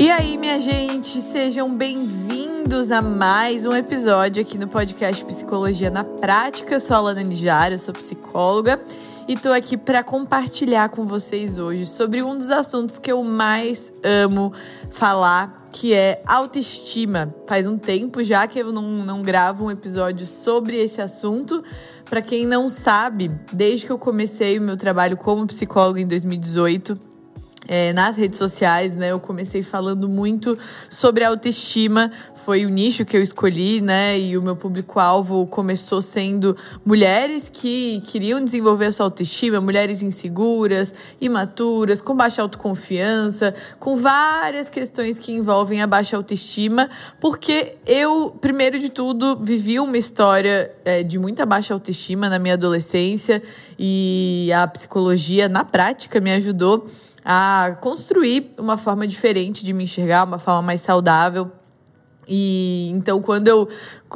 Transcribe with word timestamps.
E 0.00 0.10
aí, 0.10 0.38
minha 0.38 0.58
gente, 0.58 1.20
sejam 1.20 1.74
bem-vindos 1.74 2.90
a 2.90 3.02
mais 3.02 3.66
um 3.66 3.76
episódio 3.76 4.40
aqui 4.40 4.56
no 4.56 4.66
podcast 4.66 5.22
Psicologia 5.26 5.90
na 5.90 6.02
Prática. 6.02 6.76
Eu 6.76 6.80
sou 6.80 6.96
a 6.96 6.98
Alana 7.00 7.22
Nijar, 7.22 7.70
eu 7.70 7.78
sou 7.78 7.92
psicóloga 7.92 8.80
e 9.28 9.36
tô 9.36 9.52
aqui 9.52 9.76
para 9.76 10.02
compartilhar 10.02 10.88
com 10.88 11.04
vocês 11.04 11.58
hoje 11.58 11.84
sobre 11.84 12.22
um 12.22 12.38
dos 12.38 12.48
assuntos 12.48 12.98
que 12.98 13.12
eu 13.12 13.22
mais 13.22 13.92
amo 14.02 14.54
falar, 14.88 15.68
que 15.70 15.92
é 15.92 16.22
autoestima. 16.26 17.34
Faz 17.46 17.66
um 17.66 17.76
tempo 17.76 18.24
já 18.24 18.46
que 18.46 18.58
eu 18.58 18.72
não, 18.72 19.04
não 19.04 19.22
gravo 19.22 19.66
um 19.66 19.70
episódio 19.70 20.26
sobre 20.26 20.82
esse 20.82 21.02
assunto. 21.02 21.62
Para 22.06 22.22
quem 22.22 22.46
não 22.46 22.70
sabe, 22.70 23.30
desde 23.52 23.84
que 23.84 23.92
eu 23.92 23.98
comecei 23.98 24.58
o 24.58 24.62
meu 24.62 24.78
trabalho 24.78 25.18
como 25.18 25.46
psicóloga 25.46 26.00
em 26.00 26.06
2018, 26.06 27.09
é, 27.70 27.92
nas 27.92 28.16
redes 28.16 28.36
sociais, 28.36 28.96
né? 28.96 29.12
Eu 29.12 29.20
comecei 29.20 29.62
falando 29.62 30.08
muito 30.08 30.58
sobre 30.88 31.22
autoestima, 31.22 32.10
foi 32.34 32.66
o 32.66 32.68
nicho 32.68 33.04
que 33.04 33.16
eu 33.16 33.22
escolhi, 33.22 33.80
né? 33.80 34.18
E 34.18 34.36
o 34.36 34.42
meu 34.42 34.56
público-alvo 34.56 35.46
começou 35.46 36.02
sendo 36.02 36.56
mulheres 36.84 37.48
que 37.48 38.00
queriam 38.00 38.42
desenvolver 38.42 38.86
a 38.86 38.92
sua 38.92 39.06
autoestima, 39.06 39.60
mulheres 39.60 40.02
inseguras, 40.02 40.92
imaturas, 41.20 42.02
com 42.02 42.16
baixa 42.16 42.42
autoconfiança, 42.42 43.54
com 43.78 43.94
várias 43.94 44.68
questões 44.68 45.16
que 45.16 45.30
envolvem 45.30 45.80
a 45.80 45.86
baixa 45.86 46.16
autoestima, 46.16 46.90
porque 47.20 47.76
eu, 47.86 48.36
primeiro 48.40 48.80
de 48.80 48.88
tudo, 48.88 49.38
vivi 49.40 49.78
uma 49.78 49.96
história 49.96 50.72
é, 50.84 51.04
de 51.04 51.20
muita 51.20 51.46
baixa 51.46 51.72
autoestima 51.72 52.28
na 52.28 52.40
minha 52.40 52.54
adolescência 52.54 53.40
e 53.78 54.50
a 54.52 54.66
psicologia, 54.66 55.48
na 55.48 55.64
prática, 55.64 56.20
me 56.20 56.32
ajudou 56.32 56.88
a 57.24 57.76
construir 57.80 58.50
uma 58.58 58.76
forma 58.76 59.06
diferente 59.06 59.64
de 59.64 59.72
me 59.72 59.84
enxergar, 59.84 60.24
uma 60.24 60.38
forma 60.38 60.62
mais 60.62 60.80
saudável. 60.80 61.50
E 62.26 62.88
então, 62.92 63.20
quando 63.20 63.48
eu 63.48 63.68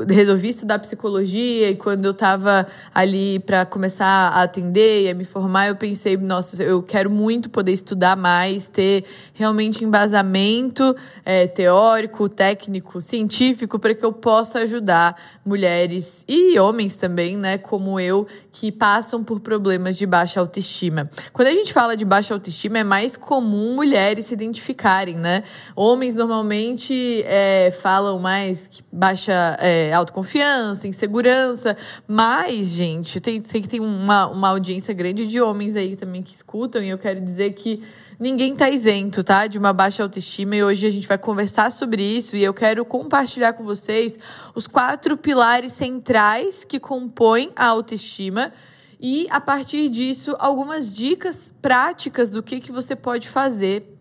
resolvi 0.09 0.49
estudar 0.49 0.79
psicologia 0.79 1.71
e 1.71 1.77
quando 1.77 2.05
eu 2.05 2.11
estava 2.11 2.67
ali 2.95 3.39
para 3.39 3.65
começar 3.65 4.07
a 4.07 4.43
atender 4.43 5.05
e 5.05 5.09
a 5.11 5.15
me 5.15 5.25
formar, 5.25 5.69
eu 5.69 5.77
pensei, 5.77 6.17
nossa, 6.17 6.63
eu 6.63 6.83
quero 6.83 7.11
muito 7.11 7.49
poder 7.49 7.73
estudar 7.73 8.17
mais, 8.17 8.67
ter 8.67 9.05
realmente 9.33 9.85
embasamento 9.85 10.95
é, 11.25 11.47
teórico, 11.47 12.29
técnico, 12.29 13.01
científico, 13.01 13.79
para 13.79 13.95
que 13.95 14.05
eu 14.05 14.13
possa 14.13 14.61
ajudar 14.61 15.17
mulheres 15.45 16.25
e 16.29 16.59
homens 16.59 16.97
também, 16.97 17.37
né, 17.37 17.59
como 17.59 18.01
eu, 18.01 18.27
que 18.51 18.73
passam 18.73 19.23
por 19.23 19.41
problemas 19.41 19.97
de 19.97 20.07
baixa 20.07 20.41
autoestima. 20.41 21.11
Quando 21.33 21.49
a 21.49 21.53
gente 21.53 21.73
fala 21.73 21.97
de 21.97 22.05
baixa 22.05 22.35
autoestima, 22.35 22.79
é 22.79 22.85
mais 22.85 23.17
comum 23.17 23.75
mulheres 23.75 24.27
se 24.27 24.35
identificarem, 24.35 25.17
né? 25.17 25.43
Homens 25.77 26.15
normalmente 26.15 27.23
é, 27.27 27.71
falam 27.71 28.19
mais 28.19 28.69
que 28.69 28.83
baixa. 28.93 29.57
É, 29.61 29.84
autoconfiança, 29.93 30.89
insegurança. 30.89 31.77
Mas, 32.07 32.69
gente, 32.69 33.21
tem, 33.21 33.43
sei 33.43 33.61
que 33.61 33.69
tem 33.69 33.81
uma, 33.81 34.27
uma 34.29 34.49
audiência 34.49 34.95
grande 34.95 35.27
de 35.27 35.41
homens 35.41 35.77
aí 35.77 35.97
também 35.97 36.23
que 36.23 36.35
escutam, 36.35 36.83
e 36.83 36.89
eu 36.89 36.99
quero 36.99 37.21
dizer 37.21 37.53
que 37.53 37.83
ninguém 38.19 38.55
tá 38.55 38.71
isento, 38.71 39.23
tá? 39.23 39.47
De 39.47 39.59
uma 39.59 39.73
baixa 39.73 40.03
autoestima. 40.03 40.57
E 40.57 40.65
hoje 40.65 40.87
a 40.87 40.91
gente 40.91 41.09
vai 41.09 41.19
conversar 41.19 41.71
sobre 41.73 42.03
isso. 42.03 42.37
E 42.37 42.45
eu 42.45 42.55
quero 42.55 42.85
compartilhar 42.85 43.53
com 43.53 43.65
vocês 43.65 44.19
os 44.55 44.67
quatro 44.67 45.17
pilares 45.17 45.73
centrais 45.73 46.65
que 46.65 46.79
compõem 46.79 47.51
a 47.57 47.67
autoestima. 47.67 48.53
E 49.01 49.27
a 49.31 49.41
partir 49.41 49.89
disso, 49.89 50.35
algumas 50.39 50.91
dicas 50.91 51.53
práticas 51.61 52.31
do 52.31 52.43
que, 52.43 52.61
que 52.61 52.73
você 52.73 52.97
pode 52.97 53.29
fazer 53.29 53.94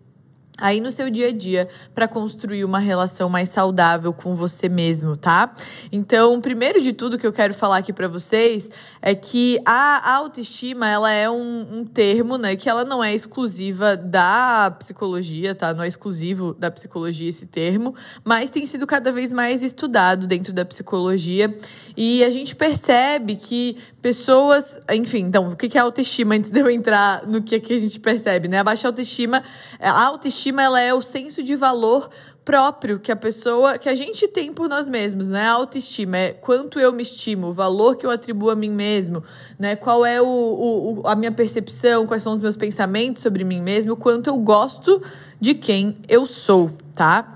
aí 0.57 0.79
no 0.79 0.91
seu 0.91 1.09
dia 1.09 1.29
a 1.29 1.31
dia 1.31 1.67
para 1.95 2.07
construir 2.07 2.63
uma 2.63 2.77
relação 2.77 3.27
mais 3.27 3.49
saudável 3.49 4.13
com 4.13 4.33
você 4.35 4.69
mesmo, 4.69 5.17
tá? 5.17 5.53
Então, 5.91 6.39
primeiro 6.39 6.79
de 6.79 6.93
tudo 6.93 7.17
que 7.17 7.25
eu 7.25 7.33
quero 7.33 7.53
falar 7.53 7.77
aqui 7.77 7.91
para 7.91 8.07
vocês 8.07 8.69
é 9.01 9.15
que 9.15 9.59
a 9.65 10.15
autoestima 10.15 10.87
ela 10.87 11.11
é 11.11 11.29
um, 11.29 11.79
um, 11.79 11.85
termo, 11.85 12.37
né, 12.37 12.55
que 12.55 12.69
ela 12.69 12.85
não 12.85 13.03
é 13.03 13.13
exclusiva 13.13 13.97
da 13.97 14.75
psicologia, 14.77 15.55
tá? 15.55 15.73
Não 15.73 15.83
é 15.83 15.87
exclusivo 15.87 16.53
da 16.53 16.69
psicologia 16.69 17.29
esse 17.29 17.47
termo, 17.47 17.95
mas 18.23 18.51
tem 18.51 18.65
sido 18.65 18.85
cada 18.85 19.11
vez 19.11 19.33
mais 19.33 19.63
estudado 19.63 20.27
dentro 20.27 20.53
da 20.53 20.63
psicologia 20.63 21.55
e 21.97 22.23
a 22.23 22.29
gente 22.29 22.55
percebe 22.55 23.35
que 23.35 23.75
pessoas, 24.01 24.79
enfim, 24.91 25.19
então, 25.19 25.49
o 25.49 25.55
que 25.55 25.77
é 25.77 25.81
autoestima 25.81 26.35
antes 26.35 26.51
de 26.51 26.59
eu 26.59 26.69
entrar 26.69 27.25
no 27.25 27.41
que, 27.41 27.59
que 27.59 27.73
a 27.73 27.79
gente 27.79 27.99
percebe, 27.99 28.47
né? 28.47 28.59
A 28.59 28.63
baixa 28.63 28.87
autoestima, 28.87 29.43
a 29.79 30.03
autoestima 30.03 30.42
autoestima 30.43 30.61
ela 30.61 30.81
é 30.81 30.93
o 30.93 31.01
senso 31.01 31.41
de 31.41 31.55
valor 31.55 32.09
próprio 32.43 32.99
que 32.99 33.11
a 33.11 33.15
pessoa, 33.15 33.77
que 33.77 33.87
a 33.87 33.95
gente 33.95 34.27
tem 34.27 34.51
por 34.51 34.67
nós 34.67 34.87
mesmos, 34.87 35.29
né? 35.29 35.47
A 35.47 35.51
autoestima 35.51 36.17
é 36.17 36.33
quanto 36.33 36.79
eu 36.79 36.91
me 36.91 37.03
estimo, 37.03 37.47
o 37.47 37.53
valor 37.53 37.95
que 37.95 38.05
eu 38.05 38.11
atribuo 38.11 38.49
a 38.49 38.55
mim 38.55 38.71
mesmo, 38.71 39.23
né? 39.57 39.75
Qual 39.77 40.05
é 40.05 40.21
o, 40.21 40.25
o, 40.25 41.07
a 41.07 41.15
minha 41.15 41.31
percepção, 41.31 42.05
quais 42.05 42.21
são 42.21 42.33
os 42.33 42.41
meus 42.41 42.57
pensamentos 42.57 43.21
sobre 43.23 43.45
mim 43.45 43.61
mesmo, 43.61 43.95
quanto 43.95 44.29
eu 44.29 44.37
gosto 44.37 45.01
de 45.39 45.53
quem 45.53 45.95
eu 46.09 46.25
sou, 46.25 46.71
tá? 46.93 47.33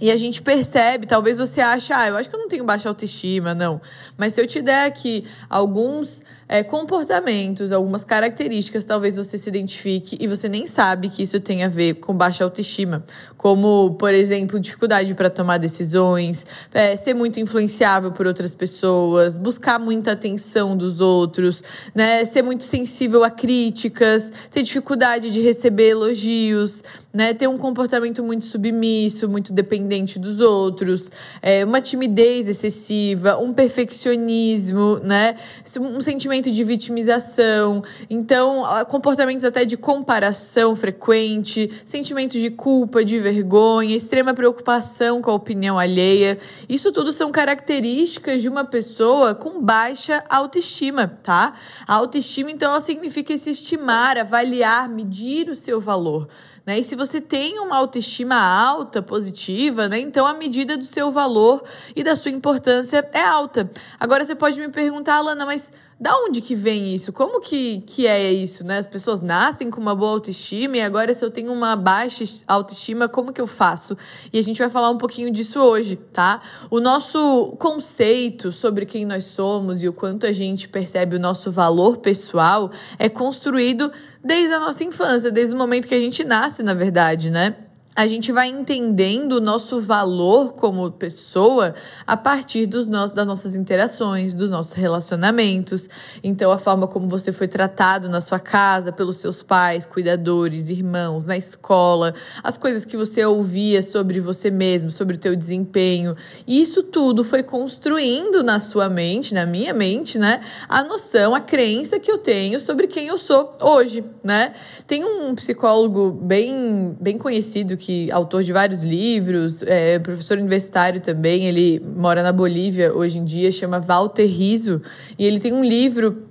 E 0.00 0.10
a 0.10 0.16
gente 0.16 0.40
percebe, 0.40 1.06
talvez 1.06 1.36
você 1.36 1.60
ache, 1.60 1.92
ah, 1.92 2.08
eu 2.08 2.16
acho 2.16 2.30
que 2.30 2.34
eu 2.34 2.40
não 2.40 2.48
tenho 2.48 2.64
baixa 2.64 2.88
autoestima, 2.88 3.54
não. 3.54 3.82
Mas 4.16 4.32
se 4.32 4.40
eu 4.40 4.46
te 4.46 4.62
der 4.62 4.86
aqui 4.86 5.26
alguns 5.48 6.22
é, 6.50 6.64
comportamentos, 6.64 7.70
algumas 7.70 8.02
características, 8.02 8.84
talvez 8.84 9.14
você 9.14 9.38
se 9.38 9.48
identifique 9.48 10.18
e 10.20 10.26
você 10.26 10.48
nem 10.48 10.66
sabe 10.66 11.08
que 11.08 11.22
isso 11.22 11.38
tem 11.38 11.62
a 11.62 11.68
ver 11.68 11.94
com 11.94 12.12
baixa 12.12 12.42
autoestima. 12.42 13.04
Como, 13.36 13.94
por 13.94 14.12
exemplo, 14.12 14.58
dificuldade 14.58 15.14
para 15.14 15.30
tomar 15.30 15.58
decisões, 15.58 16.44
é, 16.74 16.96
ser 16.96 17.14
muito 17.14 17.38
influenciável 17.38 18.10
por 18.10 18.26
outras 18.26 18.52
pessoas, 18.52 19.36
buscar 19.36 19.78
muita 19.78 20.10
atenção 20.10 20.76
dos 20.76 21.00
outros, 21.00 21.62
né? 21.94 22.24
Ser 22.24 22.42
muito 22.42 22.64
sensível 22.64 23.22
a 23.22 23.30
críticas, 23.30 24.32
ter 24.50 24.64
dificuldade 24.64 25.30
de 25.30 25.40
receber 25.40 25.90
elogios, 25.90 26.82
né? 27.14 27.32
Ter 27.32 27.46
um 27.46 27.56
comportamento 27.56 28.24
muito 28.24 28.44
submisso, 28.44 29.28
muito 29.28 29.52
dependente 29.52 30.18
dos 30.18 30.40
outros, 30.40 31.12
é, 31.40 31.64
uma 31.64 31.80
timidez 31.80 32.48
excessiva, 32.48 33.38
um 33.38 33.54
perfeccionismo, 33.54 34.98
né? 35.04 35.36
Um 35.78 36.00
sentimento 36.00 36.39
sentimento 36.40 36.50
de 36.50 36.64
vitimização, 36.64 37.82
então 38.08 38.64
comportamentos 38.88 39.44
até 39.44 39.64
de 39.64 39.76
comparação 39.76 40.74
frequente, 40.74 41.70
sentimentos 41.84 42.40
de 42.40 42.50
culpa, 42.50 43.04
de 43.04 43.18
vergonha, 43.18 43.94
extrema 43.94 44.32
preocupação 44.32 45.20
com 45.20 45.30
a 45.30 45.34
opinião 45.34 45.78
alheia. 45.78 46.38
Isso 46.68 46.90
tudo 46.90 47.12
são 47.12 47.30
características 47.30 48.40
de 48.40 48.48
uma 48.48 48.64
pessoa 48.64 49.34
com 49.34 49.60
baixa 49.60 50.24
autoestima, 50.28 51.06
tá? 51.22 51.52
A 51.86 51.94
autoestima, 51.94 52.50
então, 52.50 52.70
ela 52.70 52.80
significa 52.80 53.36
se 53.36 53.50
estimar, 53.50 54.16
avaliar, 54.16 54.88
medir 54.88 55.50
o 55.50 55.54
seu 55.54 55.80
valor. 55.80 56.28
Né? 56.70 56.78
E 56.78 56.84
se 56.84 56.94
você 56.94 57.20
tem 57.20 57.58
uma 57.58 57.76
autoestima 57.76 58.36
alta, 58.36 59.02
positiva, 59.02 59.88
né? 59.88 59.98
então 59.98 60.24
a 60.24 60.34
medida 60.34 60.76
do 60.76 60.84
seu 60.84 61.10
valor 61.10 61.64
e 61.96 62.04
da 62.04 62.14
sua 62.14 62.30
importância 62.30 63.08
é 63.12 63.22
alta. 63.22 63.68
Agora 63.98 64.24
você 64.24 64.36
pode 64.36 64.60
me 64.60 64.68
perguntar, 64.68 65.16
Alana, 65.16 65.44
mas 65.44 65.72
da 66.00 66.16
onde 66.16 66.40
que 66.40 66.54
vem 66.54 66.94
isso? 66.94 67.12
Como 67.12 67.40
que, 67.40 67.82
que 67.82 68.06
é 68.06 68.32
isso, 68.32 68.64
né? 68.64 68.78
As 68.78 68.86
pessoas 68.86 69.20
nascem 69.20 69.70
com 69.70 69.78
uma 69.78 69.94
boa 69.94 70.12
autoestima 70.12 70.78
e 70.78 70.80
agora 70.80 71.12
se 71.12 71.22
eu 71.22 71.30
tenho 71.30 71.52
uma 71.52 71.76
baixa 71.76 72.24
autoestima, 72.48 73.06
como 73.06 73.34
que 73.34 73.40
eu 73.40 73.46
faço? 73.46 73.94
E 74.32 74.38
a 74.38 74.42
gente 74.42 74.58
vai 74.58 74.70
falar 74.70 74.88
um 74.88 74.96
pouquinho 74.96 75.30
disso 75.30 75.60
hoje, 75.60 75.96
tá? 75.96 76.40
O 76.70 76.80
nosso 76.80 77.54
conceito 77.58 78.50
sobre 78.50 78.86
quem 78.86 79.04
nós 79.04 79.26
somos 79.26 79.82
e 79.82 79.88
o 79.88 79.92
quanto 79.92 80.24
a 80.24 80.32
gente 80.32 80.70
percebe 80.70 81.16
o 81.16 81.20
nosso 81.20 81.50
valor 81.50 81.98
pessoal 81.98 82.70
é 82.98 83.10
construído 83.10 83.92
desde 84.24 84.54
a 84.54 84.60
nossa 84.60 84.82
infância, 84.82 85.30
desde 85.30 85.54
o 85.54 85.58
momento 85.58 85.86
que 85.86 85.94
a 85.94 86.00
gente 86.00 86.24
nasce, 86.24 86.59
na 86.62 86.74
verdade, 86.74 87.30
né? 87.30 87.54
A 88.00 88.06
gente 88.06 88.32
vai 88.32 88.48
entendendo 88.48 89.32
o 89.34 89.40
nosso 89.42 89.78
valor 89.78 90.54
como 90.54 90.90
pessoa 90.90 91.74
a 92.06 92.16
partir 92.16 92.64
dos 92.64 92.86
nossos, 92.86 93.10
das 93.10 93.26
nossas 93.26 93.54
interações, 93.54 94.34
dos 94.34 94.50
nossos 94.50 94.72
relacionamentos. 94.72 95.86
Então, 96.24 96.50
a 96.50 96.56
forma 96.56 96.86
como 96.86 97.06
você 97.06 97.30
foi 97.30 97.46
tratado 97.46 98.08
na 98.08 98.22
sua 98.22 98.40
casa, 98.40 98.90
pelos 98.90 99.18
seus 99.18 99.42
pais, 99.42 99.84
cuidadores, 99.84 100.70
irmãos, 100.70 101.26
na 101.26 101.36
escola, 101.36 102.14
as 102.42 102.56
coisas 102.56 102.86
que 102.86 102.96
você 102.96 103.22
ouvia 103.22 103.82
sobre 103.82 104.18
você 104.18 104.50
mesmo, 104.50 104.90
sobre 104.90 105.16
o 105.16 105.20
teu 105.20 105.36
desempenho. 105.36 106.16
Isso 106.48 106.82
tudo 106.82 107.22
foi 107.22 107.42
construindo 107.42 108.42
na 108.42 108.58
sua 108.58 108.88
mente, 108.88 109.34
na 109.34 109.44
minha 109.44 109.74
mente, 109.74 110.18
né? 110.18 110.40
A 110.66 110.82
noção, 110.82 111.34
a 111.34 111.40
crença 111.40 112.00
que 112.00 112.10
eu 112.10 112.16
tenho 112.16 112.62
sobre 112.62 112.86
quem 112.86 113.08
eu 113.08 113.18
sou 113.18 113.52
hoje, 113.60 114.02
né? 114.24 114.54
Tem 114.86 115.04
um 115.04 115.34
psicólogo 115.34 116.10
bem, 116.10 116.96
bem 116.98 117.18
conhecido 117.18 117.76
que 117.76 117.89
autor 118.12 118.42
de 118.42 118.52
vários 118.52 118.82
livros, 118.82 119.62
é 119.62 119.98
professor 119.98 120.38
universitário 120.38 121.00
também, 121.00 121.46
ele 121.46 121.80
mora 121.96 122.22
na 122.22 122.32
Bolívia 122.32 122.92
hoje 122.94 123.18
em 123.18 123.24
dia, 123.24 123.50
chama 123.50 123.78
Walter 123.80 124.26
Riso, 124.26 124.80
e 125.18 125.24
ele 125.24 125.38
tem 125.38 125.52
um 125.52 125.64
livro 125.64 126.29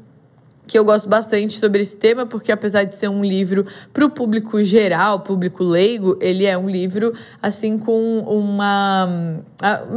que 0.69 0.77
eu 0.77 0.86
gosto 0.86 1.10
bastante 1.10 1.57
sobre 1.57 1.81
esse 1.81 1.98
tema, 1.98 2.27
porque 2.27 2.51
apesar 2.51 2.83
de 2.83 2.95
ser 2.95 3.07
um 3.07 3.24
livro 3.24 3.66
para 3.92 4.06
o 4.06 4.10
público 4.12 4.63
geral, 4.63 5.21
público 5.21 5.63
leigo, 5.63 6.16
ele 6.21 6.45
é 6.45 6.56
um 6.56 6.69
livro 6.69 7.12
assim 7.42 7.75
com 7.75 8.19
uma 8.19 9.42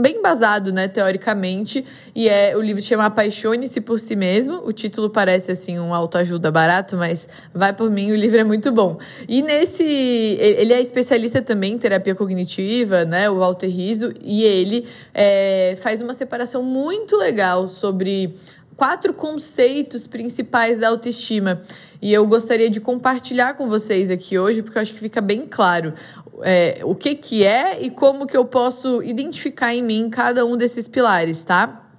bem 0.00 0.16
embasado, 0.16 0.72
né, 0.72 0.88
teoricamente, 0.88 1.84
e 2.14 2.26
é 2.26 2.56
o 2.56 2.62
livro 2.62 2.80
se 2.80 2.88
chama 2.88 3.04
Apaixone-se 3.04 3.82
por 3.82 4.00
si 4.00 4.16
mesmo. 4.16 4.62
O 4.64 4.72
título 4.72 5.10
parece 5.10 5.52
assim 5.52 5.78
um 5.78 5.94
autoajuda 5.94 6.50
barato, 6.50 6.96
mas 6.96 7.28
vai 7.52 7.74
por 7.74 7.90
mim, 7.90 8.10
o 8.10 8.16
livro 8.16 8.40
é 8.40 8.44
muito 8.44 8.72
bom. 8.72 8.96
E 9.28 9.42
nesse 9.42 9.84
ele 9.84 10.72
é 10.72 10.80
especialista 10.80 11.42
também 11.42 11.74
em 11.74 11.78
terapia 11.78 12.14
cognitiva, 12.14 13.04
né, 13.04 13.28
o 13.28 13.40
Walter 13.40 13.68
Riso, 13.68 14.14
e 14.24 14.42
ele 14.42 14.86
é, 15.12 15.76
faz 15.82 16.00
uma 16.00 16.14
separação 16.14 16.62
muito 16.62 17.14
legal 17.18 17.68
sobre 17.68 18.34
quatro 18.82 19.14
conceitos 19.14 20.08
principais 20.08 20.80
da 20.80 20.88
autoestima. 20.88 21.62
E 22.00 22.12
eu 22.12 22.26
gostaria 22.26 22.68
de 22.68 22.80
compartilhar 22.80 23.54
com 23.54 23.68
vocês 23.68 24.10
aqui 24.10 24.36
hoje, 24.36 24.60
porque 24.60 24.76
eu 24.76 24.82
acho 24.82 24.92
que 24.92 24.98
fica 24.98 25.20
bem 25.20 25.46
claro 25.48 25.94
é, 26.42 26.80
o 26.82 26.92
que, 26.92 27.14
que 27.14 27.44
é 27.44 27.80
e 27.80 27.90
como 27.90 28.26
que 28.26 28.36
eu 28.36 28.44
posso 28.44 29.00
identificar 29.04 29.72
em 29.72 29.84
mim 29.84 30.10
cada 30.10 30.44
um 30.44 30.56
desses 30.56 30.88
pilares, 30.88 31.44
tá? 31.44 31.90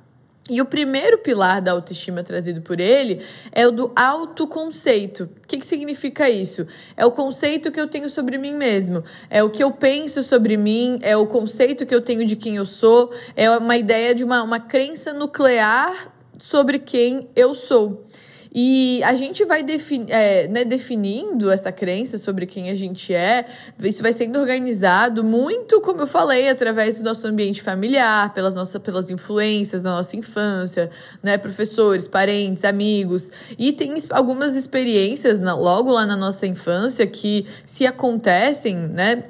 E 0.49 0.61
o 0.61 0.65
primeiro 0.65 1.19
pilar 1.19 1.61
da 1.61 1.71
autoestima 1.71 2.21
trazido 2.21 2.61
por 2.61 2.81
ele 2.81 3.21
é 3.53 3.65
o 3.65 3.71
do 3.71 3.93
autoconceito. 3.95 5.29
O 5.41 5.47
que, 5.47 5.57
que 5.57 5.65
significa 5.65 6.29
isso? 6.29 6.67
É 6.97 7.05
o 7.05 7.11
conceito 7.11 7.71
que 7.71 7.79
eu 7.79 7.87
tenho 7.87 8.09
sobre 8.09 8.37
mim 8.37 8.53
mesmo, 8.53 9.05
é 9.29 9.41
o 9.41 9.49
que 9.49 9.63
eu 9.63 9.71
penso 9.71 10.21
sobre 10.21 10.57
mim, 10.57 10.99
é 11.01 11.15
o 11.15 11.25
conceito 11.25 11.85
que 11.85 11.95
eu 11.95 12.01
tenho 12.01 12.25
de 12.25 12.35
quem 12.35 12.57
eu 12.57 12.65
sou, 12.65 13.09
é 13.37 13.49
uma 13.49 13.77
ideia 13.77 14.13
de 14.13 14.25
uma, 14.25 14.43
uma 14.43 14.59
crença 14.59 15.13
nuclear 15.13 16.12
sobre 16.43 16.77
quem 16.77 17.29
eu 17.37 17.55
sou. 17.55 18.05
E 18.53 19.01
a 19.03 19.15
gente 19.15 19.45
vai 19.45 19.63
defini 19.63 20.05
é, 20.09 20.45
né, 20.49 20.65
definindo 20.65 21.49
essa 21.49 21.71
crença 21.71 22.17
sobre 22.17 22.45
quem 22.45 22.69
a 22.69 22.75
gente 22.75 23.13
é, 23.13 23.45
isso 23.81 24.03
vai 24.03 24.11
sendo 24.11 24.37
organizado 24.37 25.23
muito, 25.23 25.79
como 25.79 26.01
eu 26.01 26.07
falei, 26.07 26.49
através 26.49 26.97
do 26.97 27.03
nosso 27.03 27.25
ambiente 27.25 27.63
familiar, 27.63 28.33
pelas, 28.33 28.55
nossas, 28.55 28.79
pelas 28.81 29.09
influências 29.09 29.81
da 29.81 29.91
nossa 29.91 30.17
infância, 30.17 30.91
né, 31.23 31.37
professores, 31.37 32.07
parentes, 32.07 32.65
amigos. 32.65 33.31
E 33.57 33.71
tem 33.71 33.93
algumas 34.09 34.57
experiências 34.57 35.39
na, 35.39 35.55
logo 35.55 35.91
lá 35.91 36.05
na 36.05 36.17
nossa 36.17 36.45
infância 36.45 37.07
que, 37.07 37.45
se 37.65 37.87
acontecem, 37.87 38.75
né, 38.75 39.23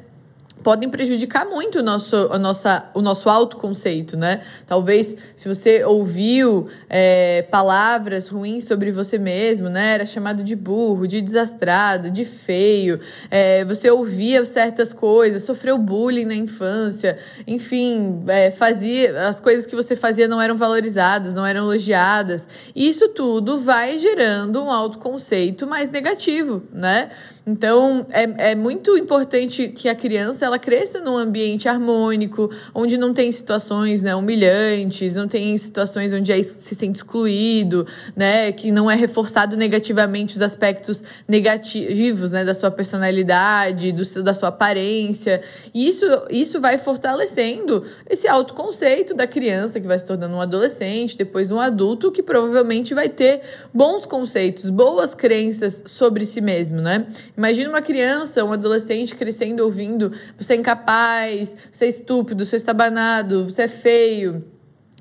podem 0.63 0.89
prejudicar 0.89 1.45
muito 1.45 1.79
o 1.79 1.83
nosso, 1.83 2.15
a 2.31 2.39
nossa, 2.39 2.89
o 2.93 3.01
nosso 3.01 3.29
autoconceito, 3.29 4.15
né? 4.15 4.41
Talvez 4.65 5.15
se 5.35 5.47
você 5.47 5.83
ouviu 5.83 6.67
é, 6.89 7.41
palavras 7.43 8.29
ruins 8.29 8.63
sobre 8.63 8.91
você 8.91 9.17
mesmo, 9.17 9.69
né? 9.69 9.95
Era 9.95 10.05
chamado 10.05 10.43
de 10.43 10.55
burro, 10.55 11.05
de 11.05 11.21
desastrado, 11.21 12.09
de 12.09 12.23
feio. 12.23 12.99
É, 13.29 13.65
você 13.65 13.91
ouvia 13.91 14.43
certas 14.45 14.93
coisas, 14.93 15.43
sofreu 15.43 15.77
bullying 15.77 16.25
na 16.25 16.35
infância, 16.35 17.17
enfim, 17.45 18.23
é, 18.27 18.49
fazia 18.49 19.27
as 19.27 19.39
coisas 19.39 19.65
que 19.65 19.75
você 19.75 19.95
fazia 19.95 20.27
não 20.27 20.41
eram 20.41 20.55
valorizadas, 20.55 21.33
não 21.33 21.45
eram 21.45 21.63
elogiadas. 21.63 22.47
Isso 22.75 23.09
tudo 23.09 23.59
vai 23.59 23.99
gerando 23.99 24.63
um 24.63 24.71
autoconceito 24.71 25.67
mais 25.67 25.89
negativo, 25.91 26.63
né? 26.71 27.11
Então, 27.45 28.05
é, 28.09 28.51
é 28.51 28.55
muito 28.55 28.97
importante 28.97 29.67
que 29.67 29.89
a 29.89 29.95
criança 29.95 30.45
ela 30.53 30.59
cresça 30.59 31.01
num 31.01 31.17
ambiente 31.17 31.67
harmônico, 31.67 32.49
onde 32.75 32.95
não 32.95 33.11
tem 33.11 33.31
situações 33.31 34.03
né, 34.03 34.15
humilhantes, 34.15 35.15
não 35.15 35.27
tem 35.27 35.57
situações 35.57 36.13
onde 36.13 36.31
é, 36.31 36.41
se 36.43 36.75
sente 36.75 36.97
excluído, 36.97 37.87
né, 38.15 38.51
que 38.51 38.71
não 38.71 38.89
é 38.89 38.95
reforçado 38.95 39.57
negativamente 39.57 40.35
os 40.35 40.41
aspectos 40.43 41.03
negativos 41.27 42.31
né, 42.31 42.45
da 42.45 42.53
sua 42.53 42.69
personalidade, 42.69 43.91
do, 43.91 44.23
da 44.23 44.33
sua 44.33 44.49
aparência. 44.49 45.41
E 45.73 45.87
isso, 45.87 46.05
isso 46.29 46.61
vai 46.61 46.77
fortalecendo 46.77 47.83
esse 48.07 48.27
autoconceito 48.27 49.15
da 49.15 49.25
criança, 49.25 49.79
que 49.79 49.87
vai 49.87 49.97
se 49.97 50.05
tornando 50.05 50.35
um 50.35 50.41
adolescente, 50.41 51.17
depois 51.17 51.49
um 51.49 51.59
adulto, 51.59 52.11
que 52.11 52.21
provavelmente 52.21 52.93
vai 52.93 53.09
ter 53.09 53.41
bons 53.73 54.05
conceitos, 54.05 54.69
boas 54.69 55.15
crenças 55.15 55.81
sobre 55.87 56.27
si 56.27 56.41
mesmo, 56.41 56.79
né? 56.79 57.07
Imagina 57.35 57.69
uma 57.69 57.81
criança, 57.81 58.45
um 58.45 58.51
adolescente 58.51 59.15
crescendo 59.15 59.63
ouvindo: 59.63 60.11
você 60.43 60.53
é 60.53 60.55
incapaz, 60.57 61.55
você 61.71 61.85
é 61.85 61.87
estúpido, 61.89 62.45
você 62.45 62.55
é 62.55 62.57
estabanado, 62.57 63.49
você 63.49 63.63
é 63.63 63.67
feio 63.67 64.43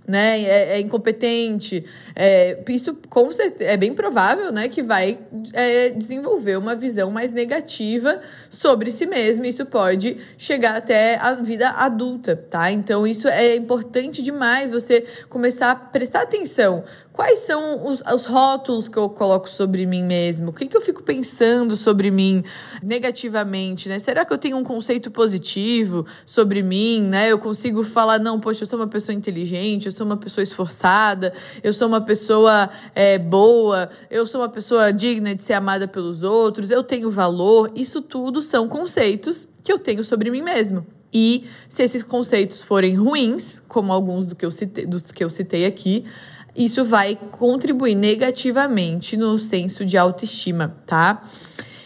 né, 0.06 0.42
é, 0.42 0.72
é 0.74 0.80
incompetente. 0.80 1.84
É, 2.14 2.58
isso 2.68 2.96
com 3.08 3.32
certeza, 3.32 3.70
é 3.70 3.76
bem 3.76 3.94
provável 3.94 4.52
né, 4.52 4.68
que 4.68 4.82
vai 4.82 5.18
é, 5.52 5.90
desenvolver 5.90 6.56
uma 6.56 6.74
visão 6.74 7.10
mais 7.10 7.30
negativa 7.30 8.20
sobre 8.50 8.90
si 8.90 9.06
mesmo. 9.06 9.44
Isso 9.44 9.64
pode 9.66 10.18
chegar 10.36 10.76
até 10.76 11.16
a 11.16 11.34
vida 11.34 11.68
adulta, 11.70 12.36
tá? 12.36 12.70
Então, 12.70 13.06
isso 13.06 13.28
é 13.28 13.56
importante 13.56 14.22
demais 14.22 14.70
você 14.70 15.04
começar 15.28 15.70
a 15.70 15.76
prestar 15.76 16.22
atenção. 16.22 16.84
Quais 17.12 17.40
são 17.40 17.86
os, 17.86 18.02
os 18.14 18.24
rótulos 18.24 18.88
que 18.88 18.96
eu 18.96 19.06
coloco 19.10 19.48
sobre 19.48 19.84
mim 19.84 20.02
mesmo? 20.02 20.48
O 20.48 20.52
que, 20.52 20.66
que 20.66 20.74
eu 20.74 20.80
fico 20.80 21.02
pensando 21.02 21.76
sobre 21.76 22.10
mim 22.10 22.42
negativamente, 22.82 23.86
né? 23.86 23.98
Será 23.98 24.24
que 24.24 24.32
eu 24.32 24.38
tenho 24.38 24.56
um 24.56 24.64
conceito 24.64 25.10
positivo 25.10 26.06
sobre 26.24 26.62
mim, 26.62 27.02
né? 27.02 27.30
Eu 27.30 27.38
consigo 27.38 27.82
falar, 27.82 28.18
não, 28.18 28.40
poxa, 28.40 28.62
eu 28.62 28.66
sou 28.66 28.78
uma 28.78 28.88
pessoa 28.88 29.14
inteligente, 29.14 29.86
eu 29.86 29.92
sou 29.92 30.06
uma 30.06 30.16
pessoa 30.16 30.42
esforçada, 30.42 31.34
eu 31.62 31.74
sou 31.74 31.86
uma 31.86 32.00
pessoa 32.00 32.70
é, 32.94 33.18
boa, 33.18 33.90
eu 34.10 34.26
sou 34.26 34.40
uma 34.40 34.48
pessoa 34.48 34.90
digna 34.90 35.34
de 35.34 35.44
ser 35.44 35.52
amada 35.52 35.86
pelos 35.86 36.22
outros, 36.22 36.70
eu 36.70 36.82
tenho 36.82 37.10
valor. 37.10 37.70
Isso 37.74 38.00
tudo 38.00 38.40
são 38.40 38.66
conceitos 38.66 39.46
que 39.62 39.70
eu 39.70 39.78
tenho 39.78 40.02
sobre 40.02 40.30
mim 40.30 40.40
mesmo. 40.40 40.86
E 41.12 41.44
se 41.68 41.82
esses 41.82 42.02
conceitos 42.02 42.62
forem 42.62 42.94
ruins, 42.94 43.62
como 43.68 43.92
alguns 43.92 44.24
do 44.24 44.34
que 44.34 44.46
eu 44.46 44.50
citei, 44.50 44.86
dos 44.86 45.12
que 45.12 45.22
eu 45.22 45.28
citei 45.28 45.66
aqui, 45.66 46.06
isso 46.54 46.84
vai 46.84 47.16
contribuir 47.30 47.94
negativamente 47.94 49.16
no 49.16 49.38
senso 49.38 49.84
de 49.84 49.96
autoestima, 49.96 50.76
tá? 50.86 51.22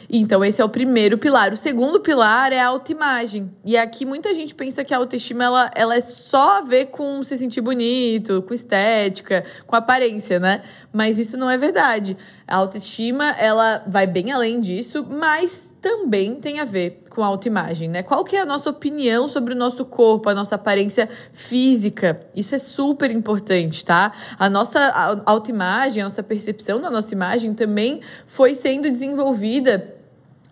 Então, 0.08 0.44
esse 0.44 0.62
é 0.62 0.64
o 0.64 0.68
primeiro 0.68 1.18
pilar. 1.18 1.52
O 1.52 1.56
segundo 1.56 2.00
pilar 2.00 2.52
é 2.52 2.60
a 2.60 2.68
autoimagem. 2.68 3.50
E 3.64 3.76
aqui 3.76 4.04
muita 4.04 4.34
gente 4.34 4.54
pensa 4.54 4.84
que 4.84 4.94
a 4.94 4.98
autoestima 4.98 5.44
ela, 5.44 5.70
ela 5.74 5.96
é 5.96 6.00
só 6.00 6.58
a 6.58 6.62
ver 6.62 6.86
com 6.86 7.22
se 7.22 7.36
sentir 7.36 7.60
bonito, 7.60 8.42
com 8.42 8.54
estética, 8.54 9.44
com 9.66 9.74
aparência, 9.74 10.38
né? 10.38 10.62
Mas 10.92 11.18
isso 11.18 11.36
não 11.36 11.50
é 11.50 11.58
verdade. 11.58 12.16
A 12.48 12.56
autoestima, 12.56 13.30
ela 13.38 13.82
vai 13.88 14.06
bem 14.06 14.30
além 14.30 14.60
disso, 14.60 15.04
mas 15.08 15.74
também 15.80 16.36
tem 16.36 16.60
a 16.60 16.64
ver 16.64 17.02
com 17.10 17.20
a 17.20 17.26
autoimagem, 17.26 17.88
né? 17.88 18.04
Qual 18.04 18.22
que 18.22 18.36
é 18.36 18.40
a 18.40 18.46
nossa 18.46 18.70
opinião 18.70 19.26
sobre 19.26 19.52
o 19.52 19.56
nosso 19.56 19.84
corpo, 19.84 20.28
a 20.28 20.34
nossa 20.34 20.54
aparência 20.54 21.08
física? 21.32 22.20
Isso 22.36 22.54
é 22.54 22.58
super 22.58 23.10
importante, 23.10 23.84
tá? 23.84 24.12
A 24.38 24.48
nossa 24.48 24.80
autoimagem, 25.26 26.02
a 26.02 26.04
nossa 26.04 26.22
percepção 26.22 26.80
da 26.80 26.88
nossa 26.88 27.12
imagem 27.12 27.52
também 27.52 28.00
foi 28.28 28.54
sendo 28.54 28.88
desenvolvida 28.88 29.95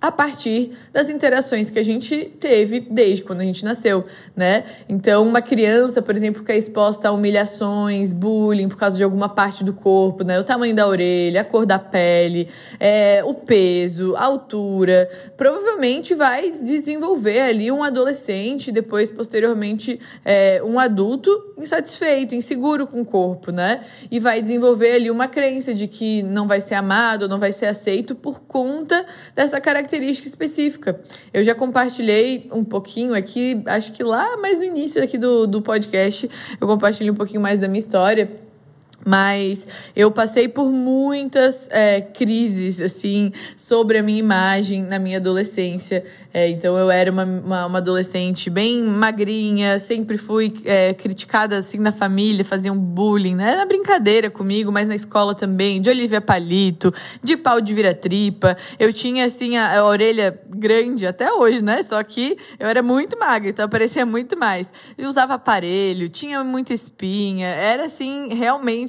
a 0.04 0.12
partir 0.12 0.72
das 0.92 1.08
interações 1.08 1.70
que 1.70 1.78
a 1.78 1.82
gente 1.82 2.26
teve 2.38 2.78
desde 2.78 3.24
quando 3.24 3.40
a 3.40 3.44
gente 3.44 3.64
nasceu, 3.64 4.04
né? 4.36 4.64
Então, 4.86 5.26
uma 5.26 5.40
criança, 5.40 6.02
por 6.02 6.14
exemplo, 6.14 6.44
que 6.44 6.52
é 6.52 6.58
exposta 6.58 7.08
a 7.08 7.10
humilhações, 7.10 8.12
bullying 8.12 8.68
por 8.68 8.76
causa 8.76 8.98
de 8.98 9.02
alguma 9.02 9.30
parte 9.30 9.64
do 9.64 9.72
corpo, 9.72 10.22
né? 10.22 10.38
O 10.38 10.44
tamanho 10.44 10.74
da 10.74 10.86
orelha, 10.86 11.40
a 11.40 11.44
cor 11.44 11.64
da 11.64 11.78
pele, 11.78 12.48
é, 12.78 13.24
o 13.24 13.32
peso, 13.32 14.14
a 14.14 14.24
altura, 14.24 15.08
provavelmente 15.38 16.14
vai 16.14 16.50
desenvolver 16.50 17.40
ali 17.40 17.72
um 17.72 17.82
adolescente, 17.82 18.70
depois, 18.70 19.08
posteriormente, 19.08 19.98
é, 20.22 20.62
um 20.62 20.78
adulto 20.78 21.54
insatisfeito, 21.56 22.34
inseguro 22.34 22.86
com 22.86 23.00
o 23.00 23.06
corpo, 23.06 23.50
né? 23.50 23.86
E 24.10 24.20
vai 24.20 24.42
desenvolver 24.42 24.96
ali 24.96 25.10
uma 25.10 25.28
crença 25.28 25.72
de 25.72 25.88
que 25.88 26.22
não 26.22 26.46
vai 26.46 26.60
ser 26.60 26.74
amado, 26.74 27.26
não 27.26 27.38
vai 27.38 27.52
ser 27.52 27.66
aceito 27.66 28.14
por 28.14 28.42
conta 28.42 29.06
dessa 29.34 29.58
característica 29.58 29.93
característica 29.94 30.28
específica. 30.28 31.00
Eu 31.32 31.44
já 31.44 31.54
compartilhei 31.54 32.46
um 32.52 32.64
pouquinho 32.64 33.14
aqui, 33.14 33.62
acho 33.66 33.92
que 33.92 34.02
lá 34.02 34.36
mais 34.38 34.58
no 34.58 34.64
início 34.64 35.02
aqui 35.02 35.16
do, 35.16 35.46
do 35.46 35.62
podcast, 35.62 36.28
eu 36.60 36.66
compartilhei 36.66 37.10
um 37.10 37.14
pouquinho 37.14 37.40
mais 37.40 37.58
da 37.58 37.68
minha 37.68 37.78
história. 37.78 38.43
Mas 39.04 39.68
eu 39.94 40.10
passei 40.10 40.48
por 40.48 40.72
muitas 40.72 41.68
é, 41.70 42.00
crises, 42.00 42.80
assim, 42.80 43.32
sobre 43.56 43.98
a 43.98 44.02
minha 44.02 44.18
imagem 44.18 44.82
na 44.82 44.98
minha 44.98 45.18
adolescência. 45.18 46.02
É, 46.32 46.48
então, 46.48 46.76
eu 46.76 46.90
era 46.90 47.10
uma, 47.10 47.24
uma, 47.24 47.66
uma, 47.66 47.78
adolescente 47.78 48.48
bem 48.48 48.82
magrinha, 48.82 49.78
sempre 49.78 50.16
fui 50.16 50.54
é, 50.64 50.94
criticada, 50.94 51.58
assim, 51.58 51.78
na 51.78 51.92
família, 51.92 52.44
faziam 52.44 52.78
bullying, 52.78 53.34
né? 53.34 53.56
Na 53.56 53.66
brincadeira 53.66 54.30
comigo, 54.30 54.72
mas 54.72 54.88
na 54.88 54.94
escola 54.94 55.34
também, 55.34 55.80
de 55.80 55.90
Olivia 55.90 56.20
Palito, 56.20 56.92
de 57.22 57.36
pau 57.36 57.60
de 57.60 57.74
vira-tripa. 57.74 58.56
Eu 58.78 58.92
tinha, 58.92 59.26
assim, 59.26 59.56
a, 59.58 59.78
a, 59.78 59.84
orelha 59.84 60.40
grande 60.48 61.06
até 61.06 61.30
hoje, 61.30 61.62
né? 61.62 61.82
Só 61.82 62.02
que 62.02 62.38
eu 62.58 62.66
era 62.66 62.82
muito 62.82 63.18
magra, 63.18 63.50
então 63.50 63.64
aparecia 63.66 64.06
muito 64.06 64.38
mais. 64.38 64.72
Eu 64.96 65.08
usava 65.08 65.34
aparelho, 65.34 66.08
tinha 66.08 66.42
muita 66.42 66.72
espinha, 66.72 67.48
era, 67.48 67.84
assim, 67.84 68.32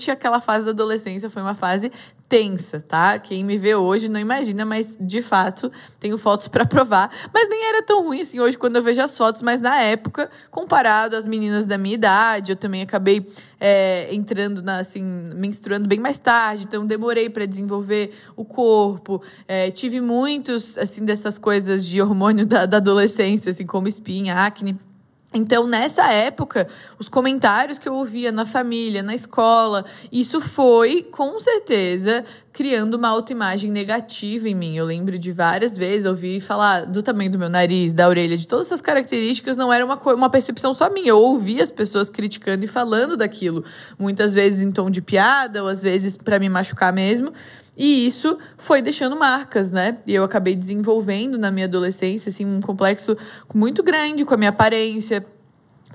realmente 0.05 0.11
aquela 0.11 0.39
fase 0.39 0.65
da 0.65 0.71
adolescência 0.71 1.29
foi 1.29 1.41
uma 1.41 1.55
fase 1.55 1.91
tensa, 2.27 2.81
tá? 2.81 3.19
Quem 3.19 3.43
me 3.43 3.57
vê 3.57 3.75
hoje 3.75 4.09
não 4.09 4.19
imagina, 4.19 4.65
mas 4.65 4.97
de 4.99 5.21
fato 5.21 5.71
tenho 5.99 6.17
fotos 6.17 6.47
para 6.47 6.65
provar. 6.65 7.09
Mas 7.33 7.47
nem 7.49 7.67
era 7.67 7.83
tão 7.83 8.03
ruim 8.03 8.21
assim 8.21 8.39
hoje 8.39 8.57
quando 8.57 8.75
eu 8.77 8.83
vejo 8.83 9.01
as 9.01 9.15
fotos, 9.15 9.41
mas 9.41 9.61
na 9.61 9.81
época, 9.81 10.29
comparado 10.49 11.15
às 11.15 11.25
meninas 11.25 11.65
da 11.65 11.77
minha 11.77 11.95
idade, 11.95 12.51
eu 12.51 12.55
também 12.55 12.81
acabei 12.81 13.25
é, 13.59 14.13
entrando 14.13 14.61
na, 14.61 14.79
assim, 14.79 15.03
menstruando 15.35 15.87
bem 15.87 15.99
mais 15.99 16.17
tarde, 16.17 16.65
então 16.65 16.85
demorei 16.85 17.29
para 17.29 17.45
desenvolver 17.45 18.11
o 18.35 18.43
corpo. 18.43 19.21
É, 19.47 19.71
tive 19.71 20.01
muitos, 20.01 20.77
assim, 20.77 21.05
dessas 21.05 21.37
coisas 21.37 21.85
de 21.85 22.01
hormônio 22.01 22.45
da, 22.45 22.65
da 22.65 22.77
adolescência, 22.77 23.51
assim, 23.51 23.65
como 23.65 23.87
espinha, 23.87 24.35
acne. 24.45 24.77
Então, 25.37 25.67
nessa 25.67 26.09
época, 26.13 26.65
os 26.97 27.09
comentários 27.09 27.77
que 27.77 27.89
eu 27.89 27.93
ouvia 27.93 28.31
na 28.31 28.45
família, 28.45 29.03
na 29.03 29.13
escola, 29.13 29.83
isso 30.09 30.39
foi, 30.39 31.03
com 31.03 31.37
certeza, 31.39 32.23
criando 32.53 32.95
uma 32.95 33.09
autoimagem 33.09 33.69
negativa 33.69 34.47
em 34.47 34.55
mim. 34.55 34.77
Eu 34.77 34.85
lembro 34.85 35.19
de 35.19 35.33
várias 35.33 35.77
vezes 35.77 36.05
ouvir 36.05 36.39
falar 36.39 36.85
do 36.85 37.03
tamanho 37.03 37.29
do 37.29 37.37
meu 37.37 37.49
nariz, 37.49 37.91
da 37.91 38.07
orelha, 38.07 38.37
de 38.37 38.47
todas 38.47 38.67
essas 38.67 38.79
características, 38.79 39.57
não 39.57 39.73
era 39.73 39.83
uma, 39.83 39.99
uma 40.13 40.29
percepção 40.29 40.73
só 40.73 40.89
minha. 40.89 41.09
Eu 41.09 41.17
ouvia 41.17 41.61
as 41.61 41.69
pessoas 41.69 42.09
criticando 42.09 42.63
e 42.63 42.67
falando 42.67 43.17
daquilo, 43.17 43.65
muitas 43.99 44.33
vezes 44.33 44.61
em 44.61 44.71
tom 44.71 44.89
de 44.89 45.01
piada, 45.01 45.61
ou 45.61 45.67
às 45.67 45.83
vezes 45.83 46.15
para 46.15 46.39
me 46.39 46.47
machucar 46.47 46.93
mesmo. 46.93 47.33
E 47.77 48.07
isso 48.07 48.37
foi 48.57 48.81
deixando 48.81 49.15
marcas, 49.17 49.69
né? 49.69 49.97
E 50.07 50.13
eu 50.13 50.23
acabei 50.23 50.55
desenvolvendo 50.55 51.37
na 51.37 51.51
minha 51.51 51.65
adolescência, 51.65 52.29
assim, 52.29 52.45
um 52.45 52.61
complexo 52.61 53.17
muito 53.53 53.83
grande 53.83 54.23
com 54.23 54.33
a 54.33 54.37
minha 54.37 54.49
aparência. 54.49 55.25